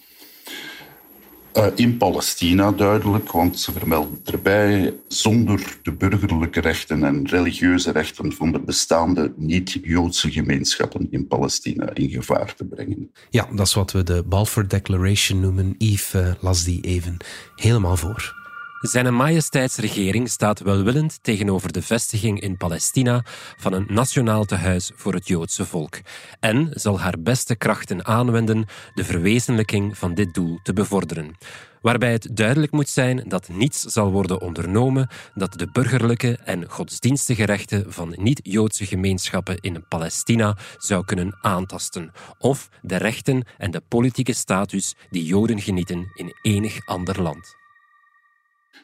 Uh, 1.56 1.66
in 1.74 1.96
Palestina 1.96 2.72
duidelijk, 2.72 3.32
want 3.32 3.60
ze 3.60 3.72
vermelden 3.72 4.20
erbij 4.24 4.94
zonder 5.08 5.78
de 5.82 5.92
burgerlijke 5.92 6.60
rechten 6.60 7.04
en 7.04 7.26
religieuze 7.26 7.90
rechten 7.90 8.32
van 8.32 8.52
de 8.52 8.60
bestaande 8.60 9.32
niet-Joodse 9.36 10.30
gemeenschappen 10.30 11.06
in 11.10 11.26
Palestina 11.26 11.94
in 11.94 12.10
gevaar 12.10 12.54
te 12.54 12.64
brengen. 12.64 13.10
Ja, 13.30 13.48
dat 13.52 13.66
is 13.66 13.74
wat 13.74 13.92
we 13.92 14.02
de 14.02 14.22
Balfour 14.26 14.68
Declaration 14.68 15.40
noemen. 15.40 15.74
Yves 15.78 16.14
uh, 16.14 16.32
las 16.40 16.64
die 16.64 16.80
even 16.80 17.16
helemaal 17.54 17.96
voor. 17.96 18.45
Zijn 18.86 19.14
majesteitsregering 19.14 20.28
staat 20.28 20.60
welwillend 20.60 21.18
tegenover 21.22 21.72
de 21.72 21.82
vestiging 21.82 22.40
in 22.40 22.56
Palestina 22.56 23.24
van 23.56 23.72
een 23.72 23.86
nationaal 23.88 24.44
tehuis 24.44 24.90
voor 24.94 25.14
het 25.14 25.28
Joodse 25.28 25.66
volk 25.66 25.98
en 26.40 26.68
zal 26.72 27.00
haar 27.00 27.14
beste 27.20 27.56
krachten 27.56 28.04
aanwenden 28.04 28.66
de 28.94 29.04
verwezenlijking 29.04 29.98
van 29.98 30.14
dit 30.14 30.34
doel 30.34 30.58
te 30.62 30.72
bevorderen. 30.72 31.36
Waarbij 31.80 32.12
het 32.12 32.28
duidelijk 32.36 32.72
moet 32.72 32.88
zijn 32.88 33.24
dat 33.28 33.48
niets 33.48 33.80
zal 33.80 34.10
worden 34.10 34.40
ondernomen 34.40 35.08
dat 35.34 35.52
de 35.52 35.70
burgerlijke 35.72 36.38
en 36.44 36.70
godsdienstige 36.70 37.44
rechten 37.44 37.92
van 37.92 38.14
niet-Joodse 38.16 38.86
gemeenschappen 38.86 39.60
in 39.60 39.84
Palestina 39.88 40.56
zou 40.76 41.04
kunnen 41.04 41.38
aantasten, 41.40 42.12
of 42.38 42.68
de 42.82 42.96
rechten 42.96 43.46
en 43.58 43.70
de 43.70 43.82
politieke 43.88 44.32
status 44.32 44.94
die 45.10 45.24
Joden 45.24 45.60
genieten 45.60 46.10
in 46.14 46.36
enig 46.42 46.86
ander 46.86 47.22
land. 47.22 47.65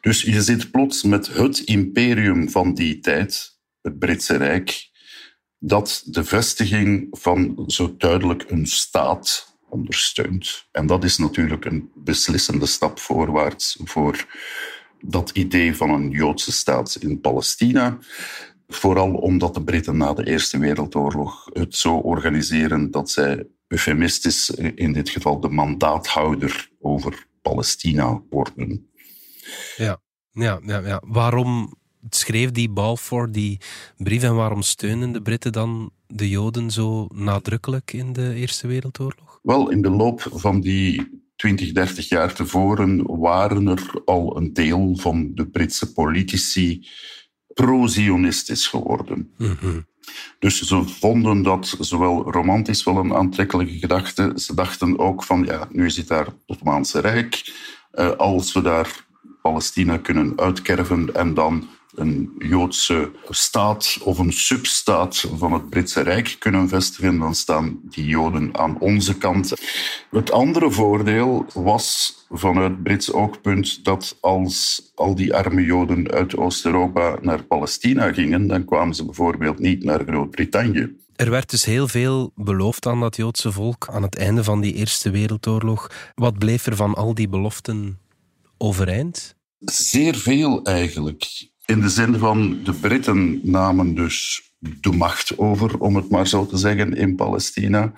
Dus 0.02 0.22
je 0.22 0.42
zit 0.42 0.70
plots 0.70 1.02
met 1.02 1.34
het 1.34 1.58
imperium 1.58 2.50
van 2.50 2.74
die 2.74 2.98
tijd, 2.98 3.58
het 3.82 3.98
Britse 3.98 4.36
Rijk, 4.36 4.90
dat 5.58 6.02
de 6.06 6.24
vestiging 6.24 7.06
van 7.10 7.64
zo 7.66 7.94
duidelijk 7.96 8.44
een 8.50 8.66
staat 8.66 9.56
ondersteunt. 9.68 10.68
En 10.72 10.86
dat 10.86 11.04
is 11.04 11.18
natuurlijk 11.18 11.64
een 11.64 11.90
beslissende 11.94 12.66
stap 12.66 12.98
voorwaarts 12.98 13.78
voor 13.84 14.26
dat 15.00 15.30
idee 15.30 15.76
van 15.76 15.90
een 15.90 16.10
Joodse 16.10 16.52
staat 16.52 16.96
in 17.00 17.20
Palestina. 17.20 17.98
Vooral 18.68 19.12
omdat 19.12 19.54
de 19.54 19.62
Britten 19.62 19.96
na 19.96 20.12
de 20.12 20.26
Eerste 20.26 20.58
Wereldoorlog 20.58 21.48
het 21.52 21.76
zo 21.76 21.94
organiseren 21.94 22.90
dat 22.90 23.10
zij 23.10 23.46
eufemistisch, 23.68 24.50
in 24.74 24.92
dit 24.92 25.08
geval 25.08 25.40
de 25.40 25.48
mandaathouder 25.48 26.70
over 26.80 27.26
Palestina 27.42 28.22
worden. 28.30 28.91
Ja, 29.76 30.00
ja, 30.30 30.60
ja, 30.66 30.78
ja. 30.78 31.02
Waarom 31.06 31.74
schreef 32.10 32.50
die 32.50 32.70
Balfour 32.70 33.32
die 33.32 33.60
brief 33.96 34.22
en 34.22 34.34
waarom 34.34 34.62
steunen 34.62 35.12
de 35.12 35.22
Britten 35.22 35.52
dan 35.52 35.90
de 36.06 36.28
Joden 36.28 36.70
zo 36.70 37.06
nadrukkelijk 37.14 37.92
in 37.92 38.12
de 38.12 38.34
Eerste 38.34 38.66
Wereldoorlog? 38.66 39.38
Wel, 39.42 39.70
in 39.70 39.82
de 39.82 39.90
loop 39.90 40.26
van 40.30 40.60
die 40.60 41.20
20, 41.36 41.72
30 41.72 42.08
jaar 42.08 42.34
tevoren 42.34 43.18
waren 43.18 43.66
er 43.66 44.02
al 44.04 44.36
een 44.36 44.52
deel 44.52 44.96
van 44.96 45.30
de 45.34 45.46
Britse 45.46 45.92
politici 45.92 46.88
pro-Zionistisch 47.54 48.66
geworden. 48.66 49.32
Mhm. 49.38 49.80
Dus 50.38 50.62
ze 50.62 50.82
vonden 50.84 51.42
dat 51.42 51.76
zowel 51.80 52.30
romantisch 52.30 52.84
wel 52.84 52.96
een 52.96 53.14
aantrekkelijke 53.14 53.78
gedachte. 53.78 54.32
Ze 54.36 54.54
dachten 54.54 54.98
ook 54.98 55.24
van, 55.24 55.44
ja, 55.44 55.68
nu 55.72 55.90
zit 55.90 56.08
daar 56.08 56.24
het 56.24 56.34
Ottomaanse 56.46 57.00
Rijk. 57.00 57.52
Uh, 57.92 58.10
als 58.10 58.52
we 58.52 58.62
daar 58.62 59.06
Palestina 59.42 59.96
kunnen 59.96 60.32
uitkerven 60.36 61.14
en 61.14 61.34
dan 61.34 61.68
een 61.94 62.32
Joodse 62.38 63.10
staat 63.28 63.98
of 64.02 64.18
een 64.18 64.32
substaat 64.32 65.26
van 65.36 65.52
het 65.52 65.70
Britse 65.70 66.00
Rijk 66.00 66.36
kunnen 66.38 66.68
vestigen, 66.68 67.18
dan 67.18 67.34
staan 67.34 67.80
die 67.82 68.06
Joden 68.06 68.58
aan 68.58 68.78
onze 68.78 69.18
kant. 69.18 69.52
Het 70.10 70.30
andere 70.30 70.70
voordeel 70.70 71.46
was 71.54 72.14
vanuit 72.30 72.82
Brits 72.82 73.12
oogpunt 73.12 73.84
dat 73.84 74.16
als 74.20 74.82
al 74.94 75.14
die 75.14 75.34
arme 75.34 75.64
Joden 75.64 76.10
uit 76.10 76.36
Oost-Europa 76.36 77.18
naar 77.20 77.42
Palestina 77.42 78.12
gingen, 78.12 78.46
dan 78.46 78.64
kwamen 78.64 78.94
ze 78.94 79.04
bijvoorbeeld 79.04 79.58
niet 79.58 79.84
naar 79.84 80.04
Groot-Brittannië. 80.06 80.96
Er 81.16 81.30
werd 81.30 81.50
dus 81.50 81.64
heel 81.64 81.88
veel 81.88 82.32
beloofd 82.34 82.86
aan 82.86 83.00
dat 83.00 83.16
Joodse 83.16 83.52
volk 83.52 83.88
aan 83.90 84.02
het 84.02 84.16
einde 84.16 84.44
van 84.44 84.60
die 84.60 84.74
Eerste 84.74 85.10
Wereldoorlog. 85.10 85.90
Wat 86.14 86.38
bleef 86.38 86.66
er 86.66 86.76
van 86.76 86.94
al 86.94 87.14
die 87.14 87.28
beloften 87.28 87.98
overeind? 88.62 89.36
Zeer 89.58 90.14
veel 90.14 90.62
eigenlijk. 90.62 91.50
In 91.64 91.80
de 91.80 91.88
zin 91.88 92.18
van 92.18 92.60
de 92.64 92.72
Britten 92.72 93.40
namen 93.42 93.94
dus 93.94 94.42
de 94.58 94.92
macht 94.92 95.38
over, 95.38 95.78
om 95.78 95.96
het 95.96 96.10
maar 96.10 96.26
zo 96.26 96.46
te 96.46 96.56
zeggen, 96.56 96.92
in 96.96 97.14
Palestina. 97.14 97.92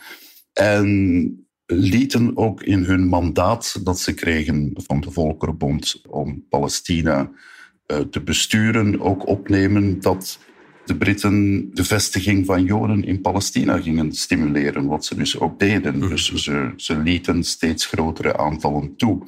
En 0.52 1.46
lieten 1.66 2.36
ook 2.36 2.62
in 2.62 2.84
hun 2.84 3.06
mandaat 3.06 3.84
dat 3.84 3.98
ze 3.98 4.14
kregen 4.14 4.70
van 4.74 5.00
de 5.00 5.10
Volkerenbond 5.10 6.02
om 6.08 6.46
Palestina 6.48 7.30
eh, 7.86 7.98
te 7.98 8.20
besturen, 8.20 9.00
ook 9.00 9.26
opnemen 9.26 10.00
dat 10.00 10.38
de 10.84 10.96
Britten 10.96 11.68
de 11.74 11.84
vestiging 11.84 12.46
van 12.46 12.64
Joden 12.64 13.04
in 13.04 13.20
Palestina 13.20 13.80
gingen 13.80 14.12
stimuleren, 14.12 14.86
wat 14.86 15.04
ze 15.04 15.14
dus 15.14 15.38
ook 15.38 15.58
deden. 15.58 15.98
Mhm. 15.98 16.08
Dus 16.08 16.34
ze, 16.34 16.72
ze 16.76 16.98
lieten 16.98 17.44
steeds 17.44 17.86
grotere 17.86 18.36
aanvallen 18.36 18.96
toe 18.96 19.22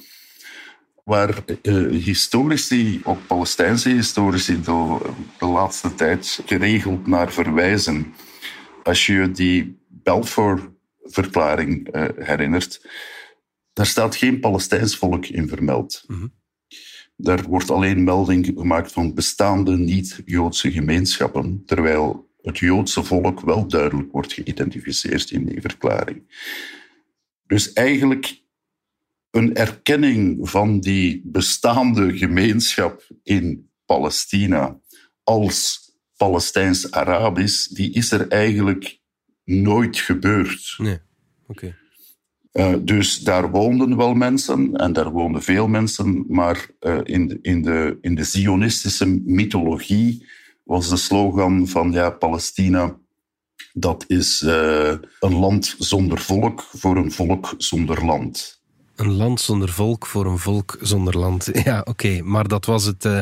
waar 1.07 1.43
uh, 1.61 2.03
historici, 2.03 3.01
ook 3.03 3.27
Palestijnse 3.27 3.89
historici, 3.89 4.61
de, 4.61 4.97
de, 5.39 5.45
laatste 5.45 5.95
tijd 5.95 6.41
geregeld 6.45 7.07
naar 7.07 7.31
verwijzen. 7.31 8.13
Als 8.83 9.05
je 9.05 9.31
die 9.31 9.79
Balfour-verklaring 9.87 11.95
uh, 11.95 12.05
herinnert, 12.15 12.89
daar 13.73 13.85
staat 13.85 14.15
geen 14.15 14.39
Palestijns 14.39 14.97
volk 14.97 15.25
in 15.25 15.47
vermeld. 15.47 16.03
Mm 16.07 16.33
Daar 17.15 17.43
wordt 17.43 17.71
alleen 17.71 18.03
melding 18.03 18.51
gemaakt 18.55 18.91
van 18.91 19.13
bestaande 19.13 19.77
niet-Joodse 19.77 20.71
gemeenschappen, 20.71 21.63
terwijl 21.65 22.29
het 22.41 22.57
Joodse 22.57 23.03
volk 23.03 23.39
wel 23.39 23.67
duidelijk 23.67 24.11
wordt 24.11 24.33
geïdentificeerd 24.33 25.31
in 25.31 25.45
die 25.45 25.61
verklaring. 25.61 26.23
Dus 27.45 27.73
eigenlijk 27.73 28.45
een 29.37 29.55
erkenning 29.55 30.49
van 30.49 30.79
die 30.79 31.21
bestaande 31.25 32.17
gemeenschap 32.17 33.07
in 33.23 33.69
Palestina 33.85 34.79
als 35.23 35.91
Palestijns-Arabisch, 36.17 37.67
die 37.67 37.93
is 37.93 38.11
er 38.11 38.27
eigenlijk 38.27 38.99
nooit 39.43 39.97
gebeurd. 39.97 40.75
Nee, 40.77 40.99
oké. 41.47 41.75
Eh, 42.51 42.73
dus 42.81 43.19
daar 43.19 43.51
woonden 43.51 43.97
wel 43.97 44.13
mensen 44.13 44.75
en 44.75 44.93
daar 44.93 45.11
woonden 45.11 45.41
veel 45.43 45.67
mensen, 45.67 46.25
maar 46.27 46.69
uh, 46.79 46.99
in, 47.03 47.27
de, 47.27 47.39
in, 47.41 47.61
de, 47.61 47.97
in 48.01 48.15
de 48.15 48.23
Zionistische 48.23 49.05
mythologie 49.25 50.25
was 50.63 50.89
de 50.89 50.97
slogan 50.97 51.67
van 51.67 51.91
ja, 51.91 52.09
Palestina, 52.09 52.97
dat 53.73 54.05
is 54.07 54.41
uh, 54.41 54.95
een 55.19 55.35
land 55.35 55.75
zonder 55.77 56.19
volk 56.19 56.61
voor 56.61 56.97
een 56.97 57.11
volk 57.11 57.53
zonder 57.57 58.05
land. 58.05 58.56
Een 58.97 59.11
land 59.11 59.41
zonder 59.41 59.69
volk 59.69 60.05
voor 60.05 60.25
een 60.25 60.37
volk 60.37 60.77
zonder 60.81 61.17
land. 61.17 61.49
Ja, 61.63 61.81
oké. 61.85 62.21
Maar 62.23 62.47
dat 62.47 62.65
was 62.65 62.83
het 62.83 63.05
uh, 63.05 63.19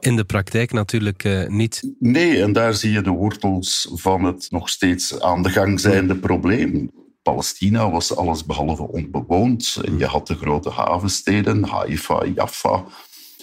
in 0.00 0.16
de 0.16 0.24
praktijk 0.24 0.72
natuurlijk 0.72 1.24
uh, 1.24 1.48
niet. 1.48 1.94
Nee, 1.98 2.42
en 2.42 2.52
daar 2.52 2.74
zie 2.74 2.92
je 2.92 3.00
de 3.00 3.10
wortels 3.10 3.90
van 3.94 4.24
het 4.24 4.46
nog 4.50 4.68
steeds 4.68 5.20
aan 5.20 5.42
de 5.42 5.50
gang 5.50 5.80
zijnde 5.80 6.12
hmm. 6.12 6.20
probleem. 6.20 6.90
Palestina 7.22 7.90
was 7.90 8.16
alles 8.16 8.44
behalve 8.44 8.82
onbewoond. 8.82 9.78
En 9.84 9.98
je 9.98 10.06
had 10.06 10.26
de 10.26 10.34
grote 10.34 10.70
havensteden, 10.70 11.64
Haifa, 11.64 12.26
Jaffa. 12.34 12.84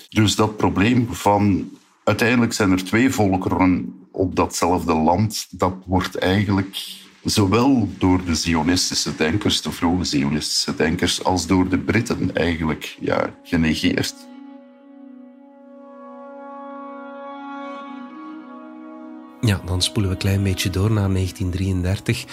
Dus 0.09 0.35
dat 0.35 0.57
probleem 0.57 1.07
van 1.11 1.69
uiteindelijk 2.03 2.53
zijn 2.53 2.71
er 2.71 2.83
twee 2.83 3.09
volkeren 3.09 3.95
op 4.11 4.35
datzelfde 4.35 4.93
land, 4.93 5.47
dat 5.49 5.73
wordt 5.85 6.17
eigenlijk 6.17 6.77
Zowel 7.23 7.89
door 7.97 8.25
de 8.25 8.35
Zionistische 8.35 9.15
denkers, 9.15 9.61
de 9.61 9.71
vroege 9.71 10.03
Zionistische 10.03 10.75
denkers, 10.75 11.23
als 11.23 11.47
door 11.47 11.69
de 11.69 11.77
Britten 11.77 12.35
eigenlijk 12.35 12.97
ja, 12.99 13.33
genegeerd. 13.43 14.15
Ja, 19.41 19.61
dan 19.65 19.81
spoelen 19.81 20.11
we 20.11 20.15
een 20.15 20.21
klein 20.21 20.43
beetje 20.43 20.69
door 20.69 20.91
naar 20.91 21.09
1933. 21.09 22.25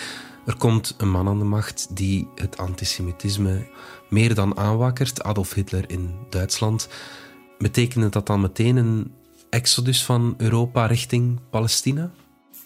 Er 0.46 0.56
komt 0.56 0.94
een 0.98 1.10
man 1.10 1.28
aan 1.28 1.38
de 1.38 1.44
macht 1.44 1.96
die 1.96 2.28
het 2.34 2.56
antisemitisme 2.56 3.66
meer 4.08 4.34
dan 4.34 4.56
aanwakkert. 4.56 5.22
Adolf 5.22 5.54
Hitler 5.54 5.84
in 5.90 6.14
Duitsland. 6.30 6.88
Betekende 7.58 8.08
dat 8.08 8.26
dan 8.26 8.40
meteen 8.40 8.76
een 8.76 9.12
exodus 9.50 10.04
van 10.04 10.34
Europa 10.38 10.86
richting 10.86 11.38
Palestina? 11.50 12.10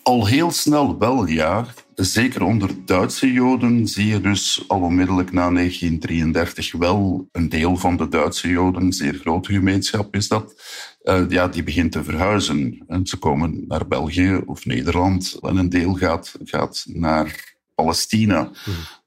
Al 0.05 0.27
heel 0.27 0.51
snel 0.51 0.99
wel, 0.99 1.27
ja. 1.27 1.67
Zeker 1.95 2.43
onder 2.43 2.85
Duitse 2.85 3.33
Joden 3.33 3.89
zie 3.89 4.07
je 4.07 4.21
dus 4.21 4.65
al 4.69 4.81
onmiddellijk 4.81 5.33
na 5.33 5.51
1933 5.51 6.73
wel 6.73 7.29
een 7.33 7.49
deel 7.49 7.77
van 7.77 7.97
de 7.97 8.09
Duitse 8.09 8.49
Joden, 8.49 8.83
een 8.83 8.93
zeer 8.93 9.15
grote 9.15 9.53
gemeenschap 9.53 10.15
is 10.15 10.29
dat, 10.29 10.63
uh, 11.03 11.25
ja, 11.29 11.49
die 11.49 11.63
begint 11.63 11.93
te 11.93 12.05
verhuizen. 12.05 12.85
En 12.87 13.07
ze 13.07 13.17
komen 13.17 13.65
naar 13.67 13.87
België 13.89 14.41
of 14.47 14.65
Nederland 14.65 15.39
en 15.41 15.57
een 15.57 15.69
deel 15.69 15.95
gaat, 15.95 16.35
gaat 16.45 16.85
naar 16.89 17.55
Palestina. 17.75 18.51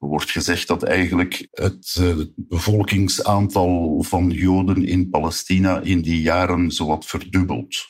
Er 0.00 0.08
wordt 0.08 0.30
gezegd 0.30 0.68
dat 0.68 0.82
eigenlijk 0.82 1.48
het 1.50 1.96
uh, 2.00 2.16
bevolkingsaantal 2.36 4.02
van 4.02 4.30
Joden 4.30 4.84
in 4.84 5.08
Palestina 5.08 5.80
in 5.80 6.00
die 6.00 6.20
jaren 6.20 6.70
zowat 6.70 7.06
verdubbelt. 7.06 7.86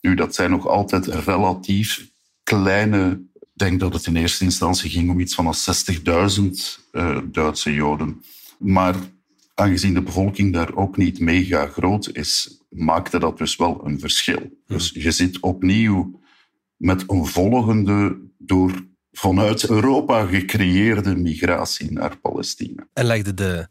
Nu, 0.00 0.14
dat 0.14 0.34
zijn 0.34 0.50
nog 0.50 0.66
altijd 0.66 1.06
relatief 1.06 2.12
kleine. 2.44 3.22
Ik 3.34 3.60
denk 3.60 3.80
dat 3.80 3.92
het 3.92 4.06
in 4.06 4.16
eerste 4.16 4.44
instantie 4.44 4.90
ging 4.90 5.10
om 5.10 5.20
iets 5.20 5.34
van 5.34 5.54
60.000 5.54 6.44
uh, 6.92 7.18
Duitse 7.24 7.74
Joden. 7.74 8.22
Maar 8.58 8.94
aangezien 9.54 9.94
de 9.94 10.02
bevolking 10.02 10.52
daar 10.52 10.74
ook 10.74 10.96
niet 10.96 11.20
mega 11.20 11.66
groot 11.66 12.10
is, 12.12 12.62
maakte 12.68 13.18
dat 13.18 13.38
dus 13.38 13.56
wel 13.56 13.80
een 13.84 14.00
verschil. 14.00 14.62
Dus 14.66 14.90
je 14.94 15.10
zit 15.10 15.40
opnieuw 15.40 16.20
met 16.76 17.04
een 17.06 17.26
volgende 17.26 18.20
door 18.38 18.86
vanuit 19.12 19.68
Europa 19.68 20.26
gecreëerde 20.26 21.16
migratie 21.16 21.92
naar 21.92 22.18
Palestina. 22.18 22.86
En 22.92 23.04
legden 23.04 23.36
de 23.36 23.68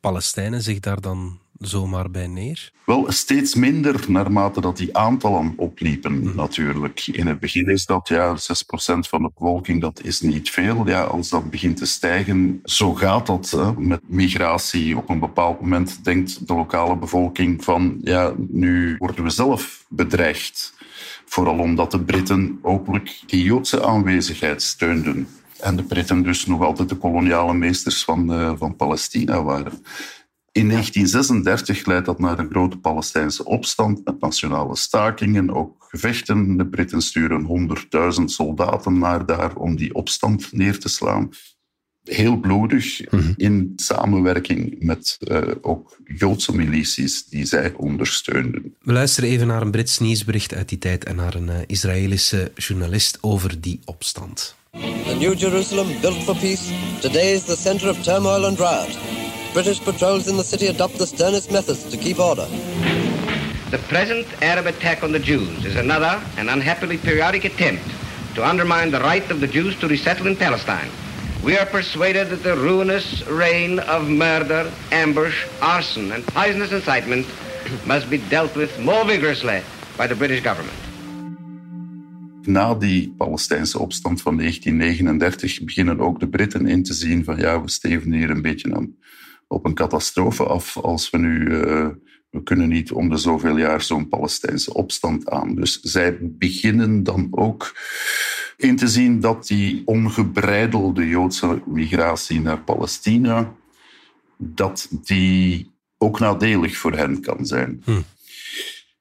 Palestijnen 0.00 0.62
zich 0.62 0.80
daar 0.80 1.00
dan 1.00 1.40
zomaar 1.68 2.10
bij 2.10 2.26
neer? 2.26 2.72
Wel, 2.86 3.04
steeds 3.08 3.54
minder 3.54 4.04
naarmate 4.08 4.60
dat 4.60 4.76
die 4.76 4.96
aantallen 4.96 5.52
opliepen, 5.56 6.32
natuurlijk. 6.34 7.06
In 7.06 7.26
het 7.26 7.40
begin 7.40 7.68
is 7.68 7.86
dat 7.86 8.08
ja, 8.08 8.36
6% 8.36 8.38
van 8.98 9.22
de 9.22 9.30
bevolking, 9.34 9.80
dat 9.80 10.00
is 10.02 10.20
niet 10.20 10.50
veel. 10.50 10.88
Ja, 10.88 11.02
als 11.02 11.28
dat 11.28 11.50
begint 11.50 11.76
te 11.76 11.86
stijgen, 11.86 12.60
zo 12.64 12.94
gaat 12.94 13.26
dat 13.26 13.50
hè, 13.50 13.72
met 13.72 14.00
migratie. 14.06 14.96
Op 14.96 15.08
een 15.08 15.18
bepaald 15.18 15.60
moment 15.60 16.04
denkt 16.04 16.46
de 16.46 16.54
lokale 16.54 16.96
bevolking 16.96 17.64
van, 17.64 17.98
ja, 18.00 18.32
nu 18.48 18.96
worden 18.98 19.24
we 19.24 19.30
zelf 19.30 19.84
bedreigd. 19.88 20.74
Vooral 21.24 21.58
omdat 21.58 21.90
de 21.90 22.00
Britten 22.00 22.58
openlijk 22.62 23.20
die 23.26 23.42
Joodse 23.42 23.84
aanwezigheid 23.84 24.62
steunden. 24.62 25.28
En 25.60 25.76
de 25.76 25.82
Britten 25.82 26.22
dus 26.22 26.46
nog 26.46 26.62
altijd 26.62 26.88
de 26.88 26.94
koloniale 26.94 27.54
meesters 27.54 28.04
van, 28.04 28.32
uh, 28.32 28.52
van 28.56 28.76
Palestina 28.76 29.42
waren. 29.42 29.82
In 30.52 30.68
1936 30.68 31.86
leidt 31.86 32.06
dat 32.06 32.18
naar 32.18 32.38
een 32.38 32.50
grote 32.50 32.78
Palestijnse 32.78 33.44
opstand 33.44 34.04
met 34.04 34.20
nationale 34.20 34.76
stakingen, 34.76 35.54
ook 35.54 35.84
gevechten. 35.88 36.56
De 36.56 36.66
Britten 36.66 37.00
sturen 37.02 37.70
100.000 38.18 38.24
soldaten 38.24 38.98
naar 38.98 39.26
daar 39.26 39.56
om 39.56 39.76
die 39.76 39.94
opstand 39.94 40.52
neer 40.52 40.78
te 40.78 40.88
slaan. 40.88 41.30
Heel 42.02 42.36
bloedig, 42.36 43.00
in 43.36 43.72
samenwerking 43.76 44.76
met 44.78 45.18
uh, 45.20 45.40
ook 45.60 45.98
Joodse 46.04 46.56
milities 46.56 47.24
die 47.24 47.44
zij 47.44 47.72
ondersteunden. 47.76 48.74
We 48.80 48.92
luisteren 48.92 49.30
even 49.30 49.46
naar 49.46 49.62
een 49.62 49.70
Brits 49.70 49.98
nieuwsbericht 49.98 50.54
uit 50.54 50.68
die 50.68 50.78
tijd 50.78 51.04
en 51.04 51.16
naar 51.16 51.34
een 51.34 51.48
uh, 51.48 51.56
Israëlische 51.66 52.52
journalist 52.54 53.18
over 53.20 53.60
die 53.60 53.80
opstand. 53.84 54.54
The 54.70 55.16
New 55.18 55.38
Jerusalem, 55.38 56.00
built 56.00 56.22
for 56.22 56.36
peace, 56.36 56.72
today 57.00 57.32
is 57.32 57.44
the 57.44 57.56
center 57.56 57.90
of 57.90 58.02
turmoil 58.02 58.46
and 58.46 58.58
riot. 58.58 58.98
British 59.52 59.84
patrols 59.84 60.28
in 60.28 60.38
the 60.38 60.44
city 60.44 60.68
adopt 60.68 60.96
the 60.96 61.06
sternest 61.06 61.52
methods 61.52 61.84
to 61.84 61.98
keep 61.98 62.18
order. 62.18 62.46
The 63.70 63.78
present 63.88 64.26
Arab 64.42 64.66
attack 64.66 65.02
on 65.02 65.12
the 65.12 65.18
Jews 65.18 65.66
is 65.66 65.76
another 65.76 66.22
and 66.38 66.48
unhappily 66.48 66.96
periodic 66.96 67.44
attempt 67.44 67.84
to 68.34 68.46
undermine 68.48 68.90
the 68.90 69.00
right 69.00 69.30
of 69.30 69.40
the 69.40 69.46
Jews 69.46 69.78
to 69.80 69.88
resettle 69.88 70.26
in 70.26 70.36
Palestine. 70.36 70.88
We 71.44 71.58
are 71.58 71.66
persuaded 71.66 72.30
that 72.30 72.42
the 72.42 72.56
ruinous 72.56 73.26
reign 73.28 73.78
of 73.80 74.08
murder, 74.08 74.70
ambush, 74.90 75.46
arson, 75.60 76.12
and 76.12 76.26
poisonous 76.26 76.72
incitement 76.72 77.26
must 77.86 78.08
be 78.08 78.18
dealt 78.30 78.56
with 78.56 78.78
more 78.78 79.04
vigorously 79.04 79.60
by 79.98 80.06
the 80.06 80.14
British 80.14 80.42
government. 80.42 80.78
Na 82.46 82.74
die 82.74 83.14
Palestijnse 83.16 83.78
opstand 83.78 84.22
van 84.22 84.36
1939 84.36 85.64
beginnen 85.64 86.00
ook 86.00 86.20
de 86.20 86.28
Britten 86.28 86.66
in 86.66 86.82
te 86.82 86.94
zien 86.94 87.24
van 87.24 87.36
ja, 87.36 87.62
we 87.62 87.70
steven 87.70 88.12
hier 88.12 88.30
een 88.30 88.42
beetje 88.42 88.74
aan 88.74 88.94
op 89.52 89.64
een 89.64 89.74
catastrofe 89.74 90.44
af 90.44 90.76
als 90.76 91.10
we 91.10 91.18
nu... 91.18 91.48
Uh, 91.48 91.86
we 92.30 92.42
kunnen 92.42 92.68
niet 92.68 92.92
om 92.92 93.08
de 93.08 93.16
zoveel 93.16 93.56
jaar 93.58 93.82
zo'n 93.82 94.08
Palestijnse 94.08 94.74
opstand 94.74 95.28
aan. 95.28 95.54
Dus 95.54 95.80
zij 95.80 96.18
beginnen 96.20 97.02
dan 97.02 97.28
ook 97.30 97.76
in 98.56 98.76
te 98.76 98.88
zien 98.88 99.20
dat 99.20 99.46
die 99.46 99.82
ongebreidelde 99.84 101.08
Joodse 101.08 101.62
migratie 101.66 102.40
naar 102.40 102.60
Palestina, 102.60 103.52
dat 104.36 104.88
die 105.02 105.70
ook 105.98 106.18
nadelig 106.18 106.76
voor 106.76 106.92
hen 106.92 107.20
kan 107.20 107.46
zijn. 107.46 107.82
Hm. 107.84 108.00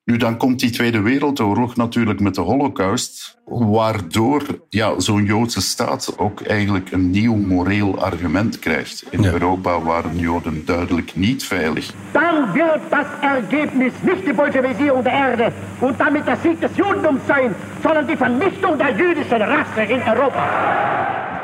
Nu, 0.06 0.18
dan 0.18 0.38
komt 0.38 0.60
die 0.60 0.70
Tweede 0.70 1.02
Wereldoorlog 1.02 1.76
natuurlijk 1.76 2.20
met 2.20 2.36
de 2.36 2.42
Holocaust, 2.42 3.38
waardoor 3.46 4.44
ja, 4.70 5.00
zo'n 5.00 5.26
Joodse 5.26 5.62
staat 5.62 6.14
ook 6.18 6.42
eigenlijk 6.42 6.92
een 6.92 7.10
nieuw 7.10 7.36
moreel 7.36 8.04
argument 8.04 8.60
krijgt. 8.60 9.04
In 9.10 9.22
ja. 9.22 9.32
Europa 9.32 9.82
waren 9.82 10.18
Joden 10.18 10.66
duidelijk 10.66 11.16
niet 11.16 11.44
veilig. 11.44 11.94
Dan 12.12 12.52
wird 12.54 12.80
das 12.90 13.06
Ergebnis 13.22 13.94
nicht 14.02 14.26
die 14.26 14.34
Bolschewisierung 14.34 15.04
der 15.04 15.14
Erde 15.14 15.52
und 15.80 16.00
damit 16.00 16.26
der 16.26 16.38
Sieg 16.44 16.60
des 16.60 16.72
Judentums 16.76 17.22
sein, 17.28 17.56
sondern 17.84 18.08
die 18.08 18.18
Vernichtung 18.18 18.78
der 18.78 18.96
jüdischen 18.98 19.42
Rasse 19.42 19.82
in 19.82 20.02
Europa. 20.08 20.44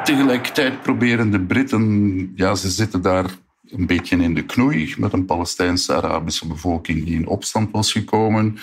Tegelijkertijd 0.03 0.81
proberen 0.81 1.31
de 1.31 1.39
Britten, 1.39 2.31
ja, 2.35 2.55
ze 2.55 2.69
zitten 2.69 3.01
daar 3.01 3.25
een 3.69 3.85
beetje 3.85 4.17
in 4.17 4.33
de 4.33 4.45
knoei 4.45 4.93
met 4.97 5.13
een 5.13 5.25
Palestijnse-Arabische 5.25 6.47
bevolking 6.47 7.05
die 7.05 7.15
in 7.15 7.27
opstand 7.27 7.71
was 7.71 7.91
gekomen. 7.91 8.57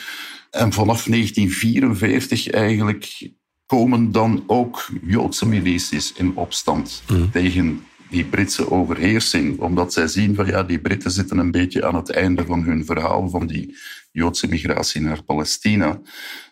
En 0.51 0.73
vanaf 0.73 1.05
1944 1.05 2.51
eigenlijk 2.51 3.31
komen 3.67 4.13
dan 4.13 4.45
ook 4.47 4.89
Joodse 5.03 5.49
milities 5.49 6.13
in 6.13 6.37
opstand 6.37 7.03
mm. 7.09 7.31
tegen 7.31 7.85
die 8.09 8.25
Britse 8.25 8.71
overheersing. 8.71 9.61
Omdat 9.61 9.93
zij 9.93 10.09
zien 10.09 10.35
van 10.35 10.47
ja, 10.47 10.63
die 10.63 10.79
Britten 10.79 11.11
zitten 11.11 11.39
een 11.39 11.51
beetje 11.51 11.87
aan 11.87 11.95
het 11.95 12.11
einde 12.11 12.45
van 12.45 12.63
hun 12.63 12.85
verhaal 12.85 13.29
van 13.29 13.47
die 13.47 13.77
Joodse 14.13 14.49
migratie 14.49 15.01
naar 15.01 15.23
Palestina. 15.23 16.01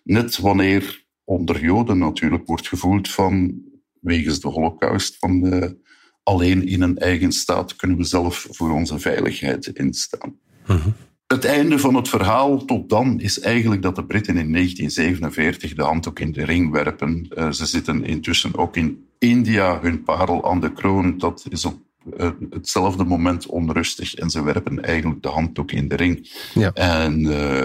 Net 0.04 0.38
wanneer 0.38 1.04
onder 1.24 1.62
Joden 1.62 1.98
natuurlijk 1.98 2.46
wordt 2.46 2.68
gevoeld 2.68 3.08
van 3.08 3.62
wegens 4.00 4.40
de 4.40 4.48
holocaust 4.48 5.16
van 5.18 5.40
de 5.40 5.80
alleen 6.22 6.66
in 6.66 6.82
een 6.82 6.98
eigen 6.98 7.32
staat 7.32 7.76
kunnen 7.76 7.96
we 7.96 8.04
zelf 8.04 8.46
voor 8.50 8.70
onze 8.70 8.98
veiligheid 8.98 9.66
instaan. 9.66 10.34
Uh-huh. 10.62 10.92
Het 11.26 11.44
einde 11.44 11.78
van 11.78 11.94
het 11.94 12.08
verhaal 12.08 12.64
tot 12.64 12.88
dan 12.88 13.20
is 13.20 13.40
eigenlijk 13.40 13.82
dat 13.82 13.96
de 13.96 14.04
Britten 14.04 14.36
in 14.36 14.52
1947 14.52 15.74
de 15.74 15.82
handdoek 15.82 16.18
in 16.18 16.32
de 16.32 16.44
ring 16.44 16.70
werpen. 16.70 17.28
Uh, 17.30 17.50
ze 17.50 17.66
zitten 17.66 18.04
intussen 18.04 18.56
ook 18.56 18.76
in 18.76 19.06
India 19.18 19.80
hun 19.80 20.02
parel 20.02 20.50
aan 20.50 20.60
de 20.60 20.72
kroon. 20.72 21.18
Dat 21.18 21.46
is 21.48 21.64
op 21.64 21.80
uh, 22.18 22.30
hetzelfde 22.50 23.04
moment 23.04 23.46
onrustig 23.46 24.14
en 24.14 24.30
ze 24.30 24.42
werpen 24.42 24.84
eigenlijk 24.84 25.22
de 25.22 25.28
handdoek 25.28 25.72
in 25.72 25.88
de 25.88 25.96
ring. 25.96 26.30
Ja. 26.54 26.72
En, 26.72 27.20
uh, 27.20 27.62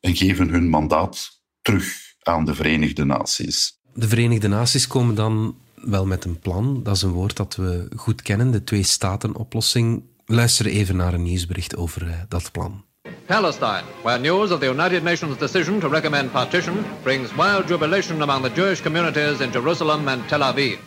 en 0.00 0.16
geven 0.16 0.48
hun 0.48 0.68
mandaat 0.68 1.40
terug 1.62 1.96
aan 2.22 2.44
de 2.44 2.54
Verenigde 2.54 3.04
Naties. 3.04 3.78
De 3.94 4.08
Verenigde 4.08 4.48
Naties 4.48 4.86
komen 4.86 5.14
dan 5.14 5.56
wel 5.82 6.06
met 6.06 6.24
een 6.24 6.38
plan. 6.38 6.82
Dat 6.82 6.96
is 6.96 7.02
een 7.02 7.10
woord 7.10 7.36
dat 7.36 7.56
we 7.56 7.88
goed 7.96 8.22
kennen, 8.22 8.50
de 8.50 8.64
twee-staten-oplossing. 8.64 10.02
Luister 10.26 10.66
even 10.66 10.96
naar 10.96 11.14
een 11.14 11.22
nieuwsbericht 11.22 11.76
over 11.76 12.02
uh, 12.02 12.12
dat 12.28 12.52
plan. 12.52 12.84
Palestine, 13.26 13.82
where 14.02 14.18
news 14.18 14.50
of 14.50 14.60
the 14.60 14.66
United 14.66 15.02
Nations 15.02 15.38
decision 15.38 15.80
to 15.80 15.88
recommend 15.88 16.32
partition 16.32 16.84
brings 17.02 17.34
wild 17.34 17.68
jubilation 17.68 18.22
among 18.22 18.42
the 18.42 18.52
Jewish 18.54 18.82
communities 18.82 19.40
in 19.40 19.50
Jerusalem 19.50 20.08
and 20.08 20.28
Tel 20.28 20.40
Aviv. 20.40 20.78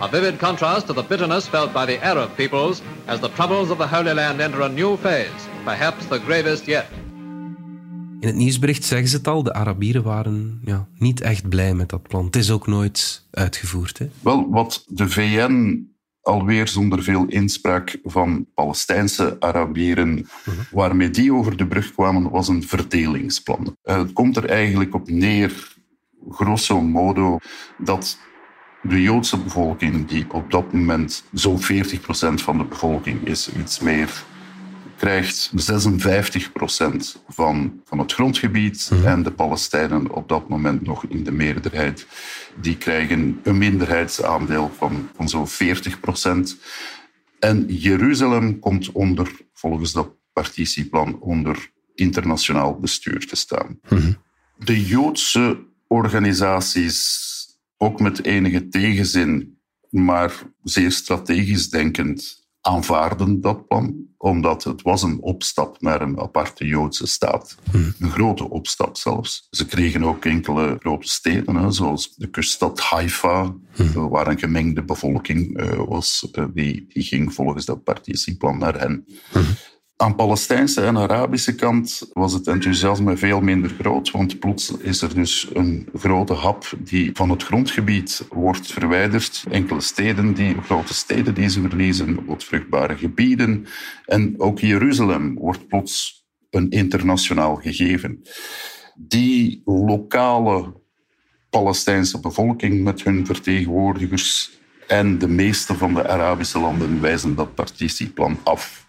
A 0.00 0.08
vivid 0.08 0.38
contrast 0.38 0.86
to 0.86 0.92
the 0.92 1.02
bitterness 1.02 1.48
felt 1.48 1.72
by 1.72 1.86
the 1.86 2.04
Arab 2.04 2.36
peoples 2.36 2.82
as 3.06 3.20
the 3.20 3.28
troubles 3.28 3.70
of 3.70 3.78
the 3.78 3.86
Holy 3.86 4.12
Land 4.12 4.40
enter 4.40 4.62
a 4.62 4.68
new 4.68 4.96
phase, 4.96 5.48
perhaps 5.64 6.06
the 6.06 6.18
gravest 6.18 6.66
yet. 6.66 6.86
In 8.22 8.28
het 8.28 8.36
nieuwsbericht 8.36 8.84
zeggen 8.84 9.08
ze 9.08 9.16
het 9.16 9.28
al, 9.28 9.42
de 9.42 9.52
Arabieren 9.52 10.02
waren 10.02 10.60
ja, 10.64 10.88
niet 10.98 11.20
echt 11.20 11.48
blij 11.48 11.74
met 11.74 11.88
dat 11.88 12.02
plan. 12.02 12.24
Het 12.24 12.36
is 12.36 12.50
ook 12.50 12.66
nooit 12.66 13.26
uitgevoerd. 13.30 13.98
Hè? 13.98 14.10
Wel, 14.20 14.50
wat 14.50 14.84
de 14.88 15.08
VN 15.08 15.86
alweer 16.20 16.68
zonder 16.68 17.02
veel 17.02 17.24
inspraak 17.26 17.98
van 18.04 18.46
Palestijnse 18.54 19.36
Arabieren, 19.40 20.26
waarmee 20.70 21.10
die 21.10 21.32
over 21.32 21.56
de 21.56 21.66
brug 21.66 21.92
kwamen, 21.92 22.30
was 22.30 22.48
een 22.48 22.62
verdelingsplan. 22.62 23.76
Eh, 23.82 23.98
het 23.98 24.12
komt 24.12 24.36
er 24.36 24.44
eigenlijk 24.48 24.94
op 24.94 25.10
neer, 25.10 25.76
grosso 26.30 26.80
modo, 26.80 27.38
dat 27.78 28.18
de 28.82 29.02
Joodse 29.02 29.38
bevolking, 29.38 30.06
die 30.06 30.26
op 30.32 30.50
dat 30.50 30.72
moment 30.72 31.24
zo'n 31.32 31.62
40% 31.62 32.42
van 32.42 32.58
de 32.58 32.64
bevolking 32.64 33.26
is, 33.26 33.52
iets 33.52 33.80
meer, 33.80 34.24
krijgt 35.02 35.50
56% 35.56 37.22
van, 37.28 37.80
van 37.84 37.98
het 37.98 38.12
grondgebied. 38.12 38.90
En 39.04 39.22
de 39.22 39.32
Palestijnen 39.32 40.10
op 40.10 40.28
dat 40.28 40.48
moment 40.48 40.82
nog 40.82 41.04
in 41.04 41.24
de 41.24 41.32
meerderheid, 41.32 42.06
die 42.60 42.76
krijgen 42.76 43.40
een 43.42 43.58
minderheidsaandeel 43.58 44.70
van, 44.76 45.08
van 45.16 45.28
zo'n 45.28 45.48
40%. 45.48 45.50
En 47.38 47.64
Jeruzalem 47.66 48.58
komt 48.58 48.92
onder, 48.92 49.30
volgens 49.52 49.92
dat 49.92 50.08
partitieplan, 50.32 51.20
onder 51.20 51.70
internationaal 51.94 52.78
bestuur 52.78 53.26
te 53.26 53.36
staan. 53.36 53.80
De 54.56 54.84
Joodse 54.84 55.58
organisaties, 55.86 57.00
ook 57.76 58.00
met 58.00 58.24
enige 58.24 58.68
tegenzin, 58.68 59.58
maar 59.90 60.32
zeer 60.62 60.92
strategisch 60.92 61.70
denkend, 61.70 62.41
aanvaarden 62.62 63.40
dat 63.40 63.66
plan, 63.66 64.06
omdat 64.16 64.64
het 64.64 64.82
was 64.82 65.02
een 65.02 65.22
opstap 65.22 65.80
naar 65.80 66.00
een 66.00 66.20
aparte 66.20 66.66
Joodse 66.66 67.06
staat. 67.06 67.56
Een 67.72 68.10
grote 68.10 68.50
opstap 68.50 68.96
zelfs. 68.96 69.46
Ze 69.50 69.66
kregen 69.66 70.04
ook 70.04 70.24
enkele 70.24 70.76
grote 70.78 71.08
steden, 71.08 71.56
hè, 71.56 71.72
zoals 71.72 72.14
de 72.16 72.30
kuststad 72.30 72.80
Haifa, 72.80 73.54
eh, 73.76 74.06
waar 74.08 74.26
een 74.26 74.38
gemengde 74.38 74.84
bevolking 74.84 75.56
eh, 75.58 75.82
was. 75.86 76.28
Eh, 76.32 76.44
die, 76.54 76.86
die 76.88 77.02
ging 77.02 77.34
volgens 77.34 77.64
dat 77.64 77.84
partitieplan 77.84 78.58
naar 78.58 78.78
hen. 78.78 79.06
Aan 80.02 80.14
Palestijnse 80.14 80.80
en 80.80 80.96
Arabische 80.96 81.54
kant 81.54 82.10
was 82.12 82.32
het 82.32 82.46
enthousiasme 82.46 83.16
veel 83.16 83.40
minder 83.40 83.70
groot, 83.80 84.10
want 84.10 84.38
plots 84.38 84.76
is 84.78 85.02
er 85.02 85.14
dus 85.14 85.48
een 85.52 85.88
grote 85.94 86.32
hap 86.32 86.72
die 86.78 87.10
van 87.14 87.30
het 87.30 87.42
grondgebied 87.42 88.26
wordt 88.28 88.72
verwijderd. 88.72 89.44
Enkele 89.50 89.80
steden, 89.80 90.34
die, 90.34 90.56
grote 90.62 90.94
steden 90.94 91.34
die 91.34 91.48
ze 91.48 91.60
verliezen, 91.60 92.24
wat 92.24 92.44
vruchtbare 92.44 92.96
gebieden. 92.96 93.66
En 94.06 94.40
ook 94.40 94.58
Jeruzalem 94.58 95.34
wordt 95.34 95.66
plots 95.68 96.26
een 96.50 96.70
internationaal 96.70 97.56
gegeven. 97.56 98.22
Die 98.94 99.62
lokale 99.64 100.74
Palestijnse 101.50 102.20
bevolking 102.20 102.84
met 102.84 103.02
hun 103.02 103.26
vertegenwoordigers 103.26 104.50
en 104.86 105.18
de 105.18 105.28
meeste 105.28 105.74
van 105.74 105.94
de 105.94 106.08
Arabische 106.08 106.58
landen 106.58 107.00
wijzen 107.00 107.34
dat 107.34 107.54
partitieplan 107.54 108.38
af 108.42 108.82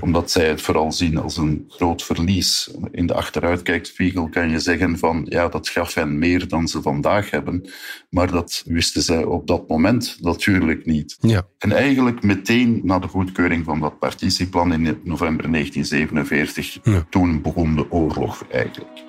omdat 0.00 0.30
zij 0.30 0.48
het 0.48 0.60
vooral 0.60 0.92
zien 0.92 1.18
als 1.18 1.36
een 1.36 1.64
groot 1.68 2.02
verlies. 2.02 2.70
In 2.90 3.06
de 3.06 3.14
achteruitkijkspiegel 3.14 4.28
kan 4.28 4.50
je 4.50 4.58
zeggen 4.58 4.98
van 4.98 5.26
ja, 5.28 5.48
dat 5.48 5.68
gaf 5.68 5.94
hen 5.94 6.18
meer 6.18 6.48
dan 6.48 6.68
ze 6.68 6.82
vandaag 6.82 7.30
hebben. 7.30 7.68
Maar 8.10 8.30
dat 8.30 8.62
wisten 8.66 9.02
zij 9.02 9.24
op 9.24 9.46
dat 9.46 9.68
moment 9.68 10.16
natuurlijk 10.20 10.86
niet. 10.86 11.16
Ja. 11.20 11.46
En 11.58 11.72
eigenlijk 11.72 12.22
meteen 12.22 12.80
na 12.84 12.98
de 12.98 13.08
goedkeuring 13.08 13.64
van 13.64 13.80
dat 13.80 13.98
partitieplan 13.98 14.72
in 14.72 15.00
november 15.04 15.50
1947, 15.50 16.78
toen 17.10 17.42
begon 17.42 17.76
de 17.76 17.90
oorlog 17.90 18.44
eigenlijk. 18.50 19.06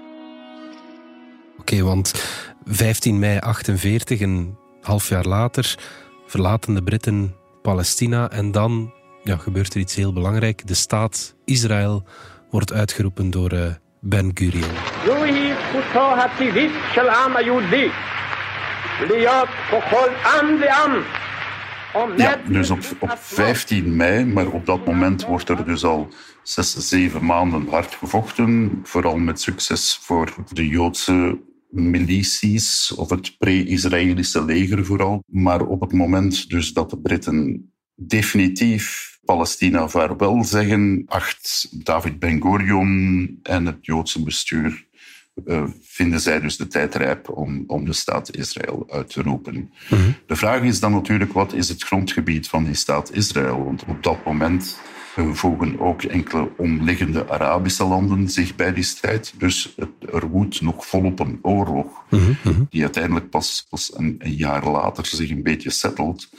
Oké, 1.57 1.81
want 1.83 2.13
15 2.65 3.19
mei 3.19 3.39
48, 3.39 4.19
een 4.19 4.57
half 4.81 5.09
jaar 5.09 5.25
later, 5.25 5.77
verlaten 6.25 6.73
de 6.73 6.83
Britten 6.83 7.35
Palestina 7.61 8.29
en 8.31 8.51
dan 8.51 8.93
ja, 9.29 9.37
gebeurt 9.37 9.73
er 9.73 9.79
iets 9.79 9.95
heel 9.95 10.13
belangrijk. 10.13 10.67
De 10.67 10.73
staat 10.73 11.35
Israël 11.45 12.03
wordt 12.49 12.73
uitgeroepen 12.73 13.29
door 13.29 13.53
uh, 13.53 13.65
Ben 14.01 14.31
Gurion. 14.33 14.69
Ja, 22.17 22.37
dus 22.47 22.69
op, 22.69 22.79
op 22.99 23.15
15 23.17 23.95
mei, 23.95 24.25
maar 24.25 24.47
op 24.47 24.65
dat 24.65 24.85
moment 24.85 25.25
wordt 25.25 25.49
er 25.49 25.65
dus 25.65 25.83
al 25.83 26.07
zes, 26.43 26.73
zeven 26.73 27.25
maanden 27.25 27.67
hard 27.67 27.93
gevochten. 27.95 28.79
Vooral 28.83 29.17
met 29.17 29.41
succes 29.41 29.99
voor 30.01 30.33
de 30.53 30.67
Joodse 30.67 31.39
milities 31.69 32.91
of 32.95 33.09
het 33.09 33.37
pre-Israëlische 33.37 34.45
leger 34.45 34.85
vooral. 34.85 35.23
Maar 35.27 35.61
op 35.61 35.81
het 35.81 35.93
moment 35.93 36.49
dus 36.49 36.73
dat 36.73 36.89
de 36.89 36.99
Britten 36.99 37.71
definitief 37.95 39.18
Palestina 39.29 39.87
vaarwel 39.87 40.43
zeggen, 40.43 41.03
acht 41.07 41.67
David 41.71 42.19
Ben-Gurion 42.19 43.39
en 43.43 43.65
het 43.65 43.77
Joodse 43.81 44.23
bestuur 44.23 44.85
uh, 45.45 45.63
vinden 45.81 46.19
zij 46.19 46.39
dus 46.39 46.57
de 46.57 46.67
tijd 46.67 46.95
rijp 46.95 47.29
om, 47.29 47.63
om 47.67 47.85
de 47.85 47.93
staat 47.93 48.35
Israël 48.35 48.85
uit 48.89 49.09
te 49.09 49.21
roepen. 49.21 49.71
De 50.27 50.35
vraag 50.35 50.61
is 50.61 50.79
dan 50.79 50.91
natuurlijk, 50.91 51.33
wat 51.33 51.53
is 51.53 51.69
het 51.69 51.83
grondgebied 51.83 52.47
van 52.47 52.63
die 52.63 52.73
staat 52.73 53.13
Israël? 53.13 53.63
Want 53.63 53.83
op 53.87 54.03
dat 54.03 54.25
moment 54.25 54.79
uh, 55.15 55.33
voegen 55.33 55.79
ook 55.79 56.03
enkele 56.03 56.49
omliggende 56.57 57.29
Arabische 57.29 57.85
landen 57.85 58.29
zich 58.29 58.55
bij 58.55 58.73
die 58.73 58.83
strijd. 58.83 59.33
Dus 59.37 59.73
het, 59.75 60.13
er 60.13 60.29
woedt 60.29 60.61
nog 60.61 60.85
volop 60.85 61.19
een 61.19 61.39
oorlog, 61.41 62.03
die 62.69 62.81
uiteindelijk 62.81 63.29
pas, 63.29 63.65
pas 63.69 63.91
een, 63.95 64.15
een 64.19 64.35
jaar 64.35 64.69
later 64.69 65.05
zich 65.05 65.29
een 65.29 65.43
beetje 65.43 65.69
settelt. 65.69 66.29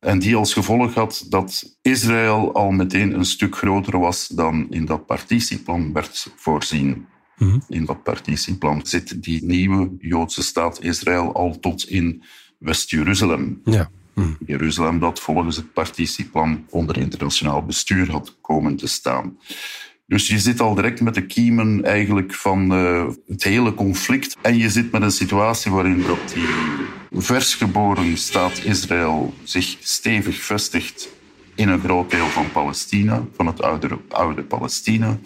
En 0.00 0.18
die 0.18 0.36
als 0.36 0.52
gevolg 0.52 0.94
had 0.94 1.26
dat 1.28 1.76
Israël 1.82 2.54
al 2.54 2.70
meteen 2.70 3.14
een 3.14 3.24
stuk 3.24 3.56
groter 3.56 3.98
was 3.98 4.28
dan 4.28 4.66
in 4.70 4.84
dat 4.84 5.06
partitieplan 5.06 5.92
werd 5.92 6.32
voorzien. 6.36 7.06
In 7.68 7.84
dat 7.84 8.02
partitieplan 8.02 8.86
zit 8.86 9.22
die 9.22 9.44
nieuwe 9.44 9.90
Joodse 9.98 10.42
staat 10.42 10.82
Israël 10.82 11.34
al 11.34 11.58
tot 11.58 11.88
in 11.88 12.22
West-Jeruzalem. 12.58 13.60
Ja. 13.64 13.90
Jeruzalem 14.46 14.98
dat 14.98 15.20
volgens 15.20 15.56
het 15.56 15.72
partitieplan 15.72 16.64
onder 16.68 16.98
internationaal 16.98 17.64
bestuur 17.64 18.10
had 18.10 18.36
komen 18.40 18.76
te 18.76 18.86
staan. 18.86 19.38
Dus 20.06 20.28
je 20.28 20.38
zit 20.38 20.60
al 20.60 20.74
direct 20.74 21.00
met 21.00 21.14
de 21.14 21.26
kiemen 21.26 21.84
eigenlijk 21.84 22.34
van 22.34 22.72
uh, 22.72 23.08
het 23.26 23.42
hele 23.42 23.74
conflict. 23.74 24.36
En 24.42 24.56
je 24.56 24.70
zit 24.70 24.92
met 24.92 25.02
een 25.02 25.10
situatie 25.10 25.72
waarin 25.72 26.02
dat 26.02 26.32
die 26.34 26.48
versgeboren 27.12 28.16
staat 28.16 28.64
Israël 28.64 29.34
zich 29.42 29.76
stevig 29.80 30.42
vestigt 30.42 31.08
in 31.54 31.68
een 31.68 31.80
groot 31.80 32.10
deel 32.10 32.26
van 32.26 32.52
Palestina, 32.52 33.24
van 33.36 33.46
het 33.46 33.62
oude, 33.62 33.98
oude 34.08 34.42
Palestina. 34.42 35.18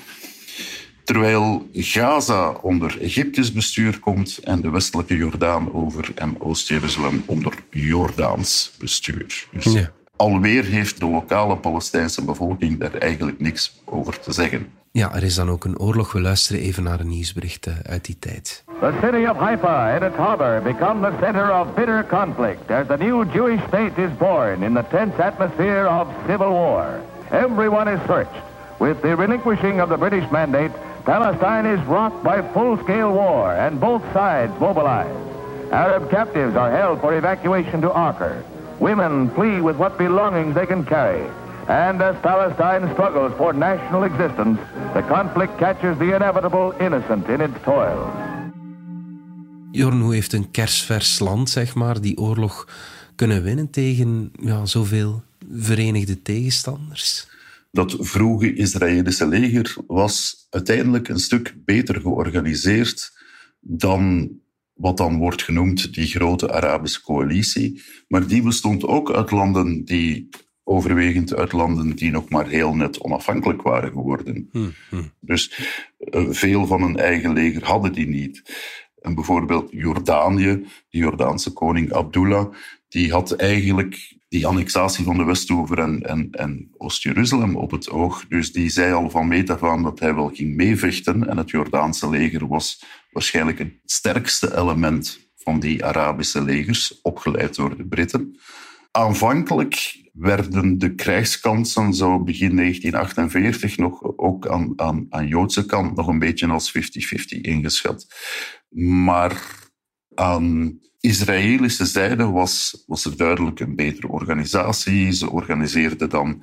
Terwijl 1.04 1.68
Gaza 1.72 2.48
onder 2.50 3.00
Egyptisch 3.00 3.52
bestuur 3.52 3.98
komt 3.98 4.38
en 4.38 4.60
de 4.60 4.70
westelijke 4.70 5.16
Jordaan 5.16 5.72
over 5.72 6.12
en 6.14 6.40
Oost-Jeruzalem 6.40 7.22
onder 7.26 7.54
Jordaans 7.70 8.72
bestuur. 8.78 9.48
Dus 9.52 9.72
Ja. 9.72 9.92
alweer 10.16 10.64
heeft 10.64 10.98
de 11.00 11.06
lokale 11.06 11.56
Palestijnse 11.56 12.24
bevolking 12.24 12.78
daar 12.78 12.94
eigenlijk 12.94 13.40
niks 13.40 13.82
over 13.84 14.20
te 14.20 14.32
zeggen. 14.32 14.66
Ja, 14.98 15.14
er 15.14 15.22
is 15.22 15.34
dan 15.34 15.50
ook 15.50 15.64
een 15.64 15.78
oorlog. 15.78 16.12
We 16.12 16.20
luisteren 16.20 16.62
even 16.62 16.82
naar 16.82 17.00
een 17.00 17.08
nieuwsbericht 17.08 17.68
uit 17.86 18.04
die 18.04 18.18
tijd. 18.18 18.64
The 18.80 18.92
city 19.02 19.26
of 19.30 19.36
Haifa 19.36 19.94
and 19.94 20.02
its 20.02 20.16
harbor 20.16 20.62
become 20.62 21.10
the 21.10 21.16
center 21.20 21.60
of 21.60 21.74
bitter 21.74 22.06
conflict 22.06 22.70
as 22.70 22.86
the 22.86 22.96
new 22.96 23.32
Jewish 23.32 23.60
state 23.68 24.02
is 24.02 24.16
born 24.18 24.62
in 24.62 24.74
the 24.74 24.84
tense 24.90 25.22
atmosphere 25.22 25.88
of 26.00 26.06
civil 26.26 26.48
war. 26.48 26.86
Everyone 27.30 27.92
is 27.92 28.00
searched. 28.06 28.42
With 28.78 29.00
the 29.02 29.16
relinquishing 29.16 29.80
of 29.80 29.88
the 29.88 29.96
British 29.96 30.30
mandate, 30.30 30.72
Palestine 31.04 31.66
is 31.66 31.86
rocked 31.86 32.22
by 32.22 32.42
full-scale 32.52 33.12
war 33.12 33.52
and 33.52 33.80
both 33.80 34.02
sides 34.12 34.52
mobilize. 34.60 35.16
Arab 35.70 36.08
captives 36.10 36.56
are 36.56 36.70
held 36.70 37.00
for 37.00 37.16
evacuation 37.16 37.80
to 37.80 37.90
Acre. 37.90 38.44
Women 38.78 39.30
flee 39.30 39.60
with 39.60 39.76
what 39.76 39.98
belongings 39.98 40.54
they 40.54 40.66
can 40.66 40.84
carry. 40.84 41.26
And 41.66 42.00
as 42.00 42.16
Palestine 42.20 42.90
struggles 42.92 43.32
for 43.36 43.54
national 43.54 44.04
existence, 44.04 44.60
the 44.92 45.02
conflict 45.08 45.56
catches 45.56 45.96
the 45.98 46.04
inevitable 46.04 46.74
innocent 46.78 47.28
in 47.28 47.40
its 47.40 47.62
toils. 47.64 48.08
Jorn, 49.70 50.00
hoe 50.00 50.14
heeft 50.14 50.32
een 50.32 50.50
kersvers 50.50 51.18
land, 51.18 51.50
zeg 51.50 51.74
maar, 51.74 52.00
die 52.00 52.18
oorlog 52.18 52.68
kunnen 53.14 53.42
winnen 53.42 53.70
tegen 53.70 54.32
ja, 54.40 54.66
zoveel 54.66 55.22
verenigde 55.52 56.22
tegenstanders? 56.22 57.26
Dat 57.70 57.96
vroege 57.98 58.54
Israëlische 58.54 59.26
leger 59.26 59.76
was 59.86 60.46
uiteindelijk 60.50 61.08
een 61.08 61.18
stuk 61.18 61.54
beter 61.64 62.00
georganiseerd 62.00 63.12
dan 63.60 64.30
wat 64.74 64.96
dan 64.96 65.18
wordt 65.18 65.42
genoemd 65.42 65.94
die 65.94 66.06
grote 66.06 66.52
Arabische 66.52 67.02
coalitie. 67.02 67.82
Maar 68.08 68.26
die 68.26 68.42
bestond 68.42 68.84
ook 68.84 69.12
uit 69.12 69.30
landen 69.30 69.84
die 69.84 70.28
overwegend 70.64 71.34
uit 71.34 71.52
landen 71.52 71.96
die 71.96 72.10
nog 72.10 72.28
maar 72.28 72.48
heel 72.48 72.74
net 72.74 73.00
onafhankelijk 73.00 73.62
waren 73.62 73.92
geworden. 73.92 74.50
Dus 75.20 75.58
uh, 75.98 76.26
veel 76.30 76.66
van 76.66 76.82
hun 76.82 76.96
eigen 76.96 77.32
leger 77.32 77.64
hadden 77.64 77.92
die 77.92 78.08
niet. 78.08 78.42
En 79.00 79.14
bijvoorbeeld 79.14 79.70
Jordanië, 79.70 80.64
de 80.88 80.98
Jordaanse 80.98 81.52
koning 81.52 81.92
Abdullah, 81.92 82.54
die 82.88 83.12
had 83.12 83.32
eigenlijk 83.32 84.16
die 84.28 84.46
annexatie 84.46 85.04
van 85.04 85.16
de 85.16 85.24
Westoever 85.24 85.78
en, 85.78 86.02
en, 86.02 86.28
en 86.30 86.70
Oost-Jeruzalem 86.76 87.56
op 87.56 87.70
het 87.70 87.90
oog. 87.90 88.24
Dus 88.28 88.52
die 88.52 88.68
zei 88.68 88.92
al 88.92 89.10
van 89.10 89.28
meet 89.28 89.50
af 89.50 89.62
aan 89.62 89.82
dat 89.82 90.00
hij 90.00 90.14
wel 90.14 90.28
ging 90.28 90.54
meevechten. 90.54 91.28
En 91.28 91.36
het 91.36 91.50
Jordaanse 91.50 92.10
leger 92.10 92.46
was 92.46 92.84
waarschijnlijk 93.10 93.58
het 93.58 93.72
sterkste 93.84 94.56
element 94.56 95.30
van 95.36 95.60
die 95.60 95.84
Arabische 95.84 96.42
legers, 96.42 97.00
opgeleid 97.02 97.54
door 97.54 97.76
de 97.76 97.86
Britten. 97.86 98.38
Aanvankelijk 98.90 100.03
werden 100.14 100.78
de 100.78 100.94
krijgskansen 100.94 101.94
zo 101.94 102.22
begin 102.22 102.56
1948 102.56 103.76
nog 103.76 104.16
ook 104.16 104.48
aan, 104.48 104.72
aan, 104.76 105.06
aan 105.08 105.26
Joodse 105.26 105.66
kant 105.66 105.96
nog 105.96 106.06
een 106.06 106.18
beetje 106.18 106.46
als 106.46 106.72
50-50 106.78 106.80
ingeschat. 107.40 108.06
Maar 109.04 109.62
aan 110.14 110.78
Israëlische 111.00 111.84
zijde 111.84 112.24
was, 112.24 112.82
was 112.86 113.04
er 113.04 113.16
duidelijk 113.16 113.60
een 113.60 113.76
betere 113.76 114.08
organisatie. 114.08 115.12
Ze 115.12 115.30
organiseerden 115.30 116.08
dan 116.08 116.42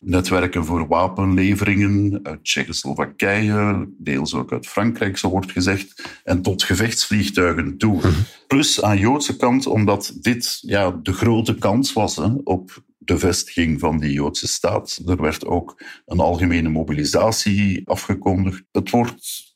netwerken 0.00 0.64
voor 0.64 0.86
wapenleveringen 0.86 2.20
uit 2.22 2.44
Tsjechoslowakije, 2.44 3.88
deels 3.98 4.34
ook 4.34 4.52
uit 4.52 4.66
Frankrijk, 4.66 5.18
zo 5.18 5.28
wordt 5.28 5.52
gezegd, 5.52 6.20
en 6.24 6.42
tot 6.42 6.62
gevechtsvliegtuigen 6.62 7.78
toe. 7.78 8.00
Plus 8.46 8.82
aan 8.82 8.98
Joodse 8.98 9.36
kant, 9.36 9.66
omdat 9.66 10.16
dit 10.20 10.58
ja, 10.60 10.90
de 10.90 11.12
grote 11.12 11.54
kans 11.54 11.92
was 11.92 12.16
hè, 12.16 12.28
op 12.44 12.82
de 13.04 13.18
vestiging 13.18 13.80
van 13.80 13.98
die 13.98 14.12
Joodse 14.12 14.48
staat. 14.48 15.00
Er 15.06 15.20
werd 15.20 15.46
ook 15.46 15.82
een 16.06 16.20
algemene 16.20 16.68
mobilisatie 16.68 17.88
afgekondigd. 17.88 18.64
Het 18.72 18.90
wordt 18.90 19.50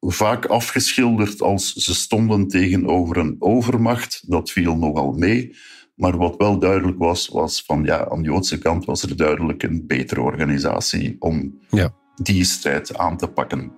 vaak 0.00 0.46
afgeschilderd 0.46 1.42
als 1.42 1.72
ze 1.72 1.94
stonden 1.94 2.48
tegenover 2.48 3.16
een 3.16 3.36
overmacht. 3.38 4.30
Dat 4.30 4.50
viel 4.50 4.76
nogal 4.76 5.12
mee. 5.12 5.56
Maar 5.94 6.16
wat 6.16 6.36
wel 6.36 6.58
duidelijk 6.58 6.98
was, 6.98 7.28
was 7.28 7.62
van 7.62 7.84
ja, 7.84 8.08
aan 8.08 8.22
de 8.22 8.28
Joodse 8.28 8.58
kant 8.58 8.84
was 8.84 9.02
er 9.02 9.16
duidelijk 9.16 9.62
een 9.62 9.86
betere 9.86 10.20
organisatie 10.20 11.16
om 11.18 11.58
ja. 11.70 11.94
die 12.14 12.44
strijd 12.44 12.96
aan 12.96 13.16
te 13.16 13.26
pakken. 13.26 13.72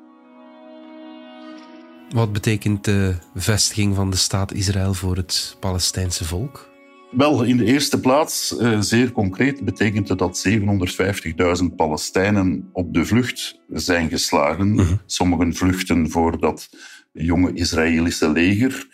Wat 2.11 2.33
betekent 2.33 2.85
de 2.85 3.17
vestiging 3.35 3.95
van 3.95 4.11
de 4.11 4.17
staat 4.17 4.53
Israël 4.53 4.95
voor 4.95 5.17
het 5.17 5.57
Palestijnse 5.61 6.25
volk? 6.25 6.70
Wel, 7.11 7.43
in 7.43 7.57
de 7.57 7.65
eerste 7.65 8.01
plaats, 8.01 8.57
eh, 8.57 8.81
zeer 8.81 9.13
concreet, 9.13 9.65
betekent 9.65 10.09
het 10.09 10.19
dat 10.19 10.39
750.000 10.39 11.77
Palestijnen 11.77 12.69
op 12.73 12.95
de 12.95 13.05
vlucht 13.05 13.61
zijn 13.69 14.09
geslagen. 14.09 14.71
Mhm. 14.73 14.95
Sommigen 15.07 15.55
vluchten 15.55 16.11
voor 16.11 16.41
dat 16.41 16.69
jonge 17.13 17.53
Israëlische 17.53 18.31
leger. 18.31 18.87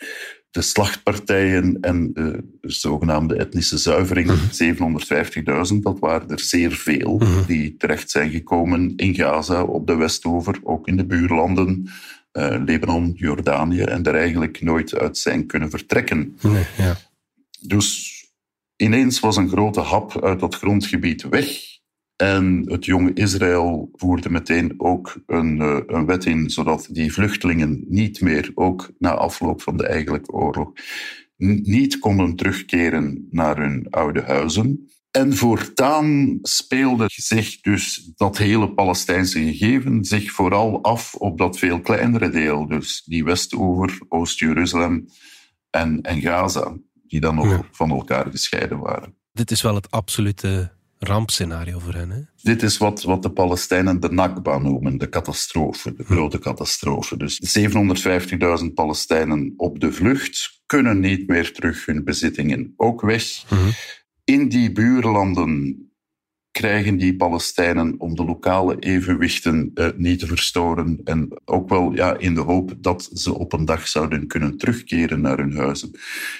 De 0.51 0.61
slachtpartijen 0.61 1.77
en 1.81 2.11
de 2.13 2.43
zogenaamde 2.61 3.35
etnische 3.35 3.77
zuivering, 3.77 4.31
750.000, 4.51 5.83
dat 5.83 5.99
waren 5.99 6.29
er 6.29 6.39
zeer 6.39 6.71
veel 6.71 7.17
mhm. 7.17 7.45
die 7.47 7.75
terecht 7.77 8.09
zijn 8.09 8.31
gekomen 8.31 8.93
in 8.95 9.15
Gaza, 9.15 9.63
op 9.63 9.87
de 9.87 9.95
Westover, 9.95 10.59
ook 10.63 10.87
in 10.87 10.97
de 10.97 11.05
buurlanden. 11.05 11.89
Uh, 12.33 12.61
Libanon, 12.65 13.13
Jordanië, 13.15 13.81
en 13.81 14.03
er 14.03 14.15
eigenlijk 14.15 14.61
nooit 14.61 14.95
uit 14.95 15.17
zijn 15.17 15.45
kunnen 15.45 15.69
vertrekken. 15.69 16.37
Nee, 16.41 16.63
ja. 16.77 16.97
Dus 17.61 18.15
ineens 18.75 19.19
was 19.19 19.35
een 19.35 19.49
grote 19.49 19.79
hap 19.79 20.23
uit 20.23 20.39
dat 20.39 20.55
grondgebied 20.55 21.21
weg. 21.21 21.75
En 22.15 22.63
het 22.65 22.85
jonge 22.85 23.13
Israël 23.13 23.89
voerde 23.93 24.29
meteen 24.29 24.73
ook 24.77 25.23
een, 25.25 25.61
eh, 25.61 25.79
een, 25.87 26.05
wet 26.05 26.25
in, 26.25 26.49
zodat 26.49 26.87
die 26.91 27.13
vluchtelingen 27.13 27.85
niet 27.87 28.21
meer, 28.21 28.51
ook 28.55 28.91
na 28.97 29.13
afloop 29.13 29.61
van 29.61 29.77
de 29.77 29.87
eigenlijke 29.87 30.31
oorlog, 30.31 30.71
niet 31.61 31.99
konden 31.99 32.35
terugkeren 32.35 33.27
naar 33.29 33.57
hun 33.57 33.87
oude 33.89 34.21
huizen. 34.21 34.89
En 35.11 35.35
voortaan 35.35 36.39
speelde 36.41 37.05
zich 37.07 37.61
dus 37.61 38.11
dat 38.15 38.37
hele 38.37 38.73
Palestijnse 38.73 39.39
gegeven 39.39 40.05
zich 40.05 40.31
vooral 40.31 40.83
af 40.83 41.15
op 41.15 41.37
dat 41.37 41.59
veel 41.59 41.81
kleinere 41.81 42.29
deel, 42.29 42.67
dus 42.67 43.03
die 43.05 43.23
Westover, 43.23 43.99
Oost-Jeruzalem 44.07 45.05
en, 45.69 46.01
en 46.01 46.21
Gaza 46.21 46.77
die 47.07 47.19
dan 47.19 47.35
nog 47.35 47.61
van 47.71 47.89
elkaar 47.89 48.31
gescheiden 48.31 48.79
waren. 48.79 49.15
Dit 49.33 49.51
is 49.51 49.61
wel 49.61 49.75
het 49.75 49.91
absolute 49.91 50.71
rampscenario 50.99 51.79
voor 51.79 51.93
hen. 51.93 52.09
Hè? 52.09 52.19
Dit 52.41 52.63
is 52.63 52.77
wat, 52.77 53.03
wat 53.03 53.23
de 53.23 53.31
Palestijnen 53.31 53.99
de 53.99 54.11
Nakba 54.11 54.57
noemen, 54.57 54.97
de 54.97 55.09
catastrofe, 55.09 55.93
de 55.93 56.03
grote 56.03 56.39
catastrofe. 56.39 57.17
Dus 57.17 57.59
750.000 57.59 58.73
Palestijnen 58.73 59.53
op 59.57 59.79
de 59.79 59.91
vlucht 59.91 60.61
kunnen 60.65 60.99
niet 60.99 61.27
meer 61.27 61.53
terug 61.53 61.85
hun 61.85 62.03
bezittingen 62.03 62.73
ook 62.77 63.01
weg. 63.01 63.43
Mhm. 63.49 63.69
In 64.23 64.49
die 64.49 64.71
buurlanden 64.71 65.81
krijgen 66.57 66.97
die 66.97 67.15
Palestijnen 67.15 67.95
om 67.97 68.15
de 68.15 68.25
lokale 68.25 68.79
evenwichten 68.79 69.71
uh, 69.73 69.87
niet 69.95 70.19
te 70.19 70.27
verstoren. 70.27 71.01
En 71.03 71.41
ook 71.45 71.69
wel 71.69 71.93
ja, 71.93 72.17
in 72.17 72.33
de 72.33 72.41
hoop 72.41 72.73
dat 72.77 73.09
ze 73.13 73.33
op 73.33 73.53
een 73.53 73.65
dag 73.65 73.87
zouden 73.87 74.27
kunnen 74.27 74.57
terugkeren 74.57 75.21
naar 75.21 75.37
hun 75.37 75.55
huizen, 75.55 75.91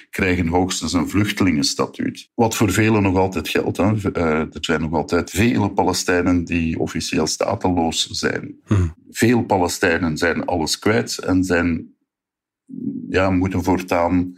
krijgen 0.10 0.48
hoogstens 0.48 0.94
een 0.94 1.10
vluchtelingenstatuut. 1.10 2.30
Wat 2.36 2.56
voor 2.56 2.72
velen 2.72 3.02
nog 3.02 3.16
altijd 3.16 3.48
geldt. 3.48 3.78
Hè. 3.78 3.92
Uh, 3.94 4.40
er 4.40 4.50
zijn 4.52 4.82
nog 4.82 4.94
altijd 4.94 5.30
vele 5.30 5.72
Palestijnen 5.72 6.46
die 6.46 6.80
officieel 6.80 7.28
stateloos 7.28 8.10
zijn. 8.10 8.56
Hm. 8.66 8.88
Veel 9.10 9.44
Palestijnen 9.44 10.18
zijn 10.18 10.46
alles 10.46 10.80
kwijt 10.80 11.18
en 11.18 11.44
zijn, 11.44 11.96
ja, 13.10 13.30
moeten 13.30 13.64
voortaan 13.64 14.38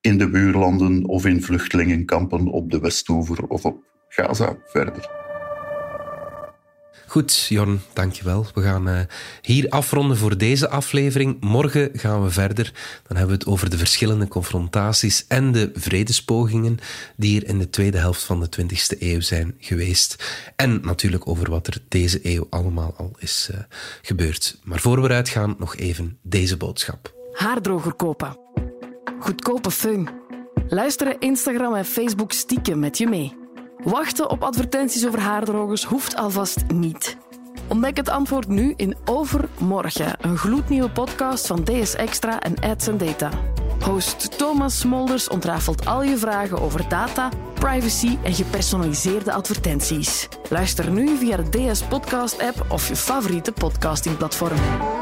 in 0.00 0.18
de 0.18 0.30
buurlanden 0.30 1.04
of 1.04 1.26
in 1.26 1.42
vluchtelingenkampen 1.42 2.46
op 2.46 2.70
de 2.70 2.80
Westoever 2.80 3.46
of 3.46 3.64
op 3.64 3.90
Gaza 4.14 4.56
verder. 4.64 5.10
Goed, 7.06 7.46
Jorn, 7.48 7.80
dankjewel. 7.92 8.46
We 8.54 8.62
gaan 8.62 8.88
uh, 8.88 9.00
hier 9.42 9.68
afronden 9.68 10.16
voor 10.16 10.38
deze 10.38 10.68
aflevering. 10.68 11.40
Morgen 11.40 11.90
gaan 11.92 12.22
we 12.22 12.30
verder. 12.30 12.72
Dan 13.06 13.16
hebben 13.16 13.36
we 13.36 13.42
het 13.42 13.46
over 13.52 13.70
de 13.70 13.78
verschillende 13.78 14.28
confrontaties 14.28 15.24
en 15.28 15.52
de 15.52 15.70
vredespogingen 15.74 16.78
die 17.16 17.40
er 17.40 17.48
in 17.48 17.58
de 17.58 17.70
tweede 17.70 17.98
helft 17.98 18.22
van 18.22 18.40
de 18.40 18.48
20e 18.60 18.98
eeuw 18.98 19.20
zijn 19.20 19.54
geweest. 19.58 20.24
En 20.56 20.80
natuurlijk 20.82 21.28
over 21.28 21.50
wat 21.50 21.66
er 21.66 21.82
deze 21.88 22.20
eeuw 22.22 22.46
allemaal 22.50 22.94
al 22.96 23.12
is 23.18 23.48
uh, 23.52 23.58
gebeurd. 24.02 24.58
Maar 24.64 24.80
voor 24.80 25.00
we 25.00 25.08
eruit 25.08 25.28
gaan, 25.28 25.54
nog 25.58 25.76
even 25.76 26.18
deze 26.22 26.56
boodschap. 26.56 27.14
Haardroger 27.32 27.94
kopen. 27.94 28.38
Goedkope 29.18 29.70
fun. 29.70 30.08
Luisteren 30.68 31.20
Instagram 31.20 31.74
en 31.74 31.84
Facebook 31.84 32.32
stiekem 32.32 32.78
met 32.78 32.98
je 32.98 33.06
mee. 33.06 33.41
Wachten 33.84 34.30
op 34.30 34.42
advertenties 34.42 35.06
over 35.06 35.20
haardrogers 35.20 35.84
hoeft 35.84 36.16
alvast 36.16 36.62
niet. 36.74 37.16
Ontdek 37.68 37.96
het 37.96 38.08
antwoord 38.08 38.48
nu 38.48 38.72
in 38.76 38.96
Overmorgen, 39.04 40.16
een 40.20 40.36
gloednieuwe 40.36 40.90
podcast 40.90 41.46
van 41.46 41.64
DS 41.64 41.94
Extra 41.94 42.40
en 42.40 42.54
Ads 42.60 42.88
Data. 42.96 43.30
Host 43.84 44.38
Thomas 44.38 44.78
Smolders 44.78 45.28
ontrafelt 45.28 45.86
al 45.86 46.02
je 46.02 46.16
vragen 46.16 46.60
over 46.60 46.88
data, 46.88 47.28
privacy 47.54 48.18
en 48.22 48.32
gepersonaliseerde 48.32 49.32
advertenties. 49.32 50.28
Luister 50.48 50.90
nu 50.90 51.16
via 51.16 51.36
de 51.36 51.70
DS 51.72 51.82
Podcast 51.82 52.42
app 52.42 52.64
of 52.68 52.88
je 52.88 52.96
favoriete 52.96 53.52
podcastingplatform. 53.52 55.01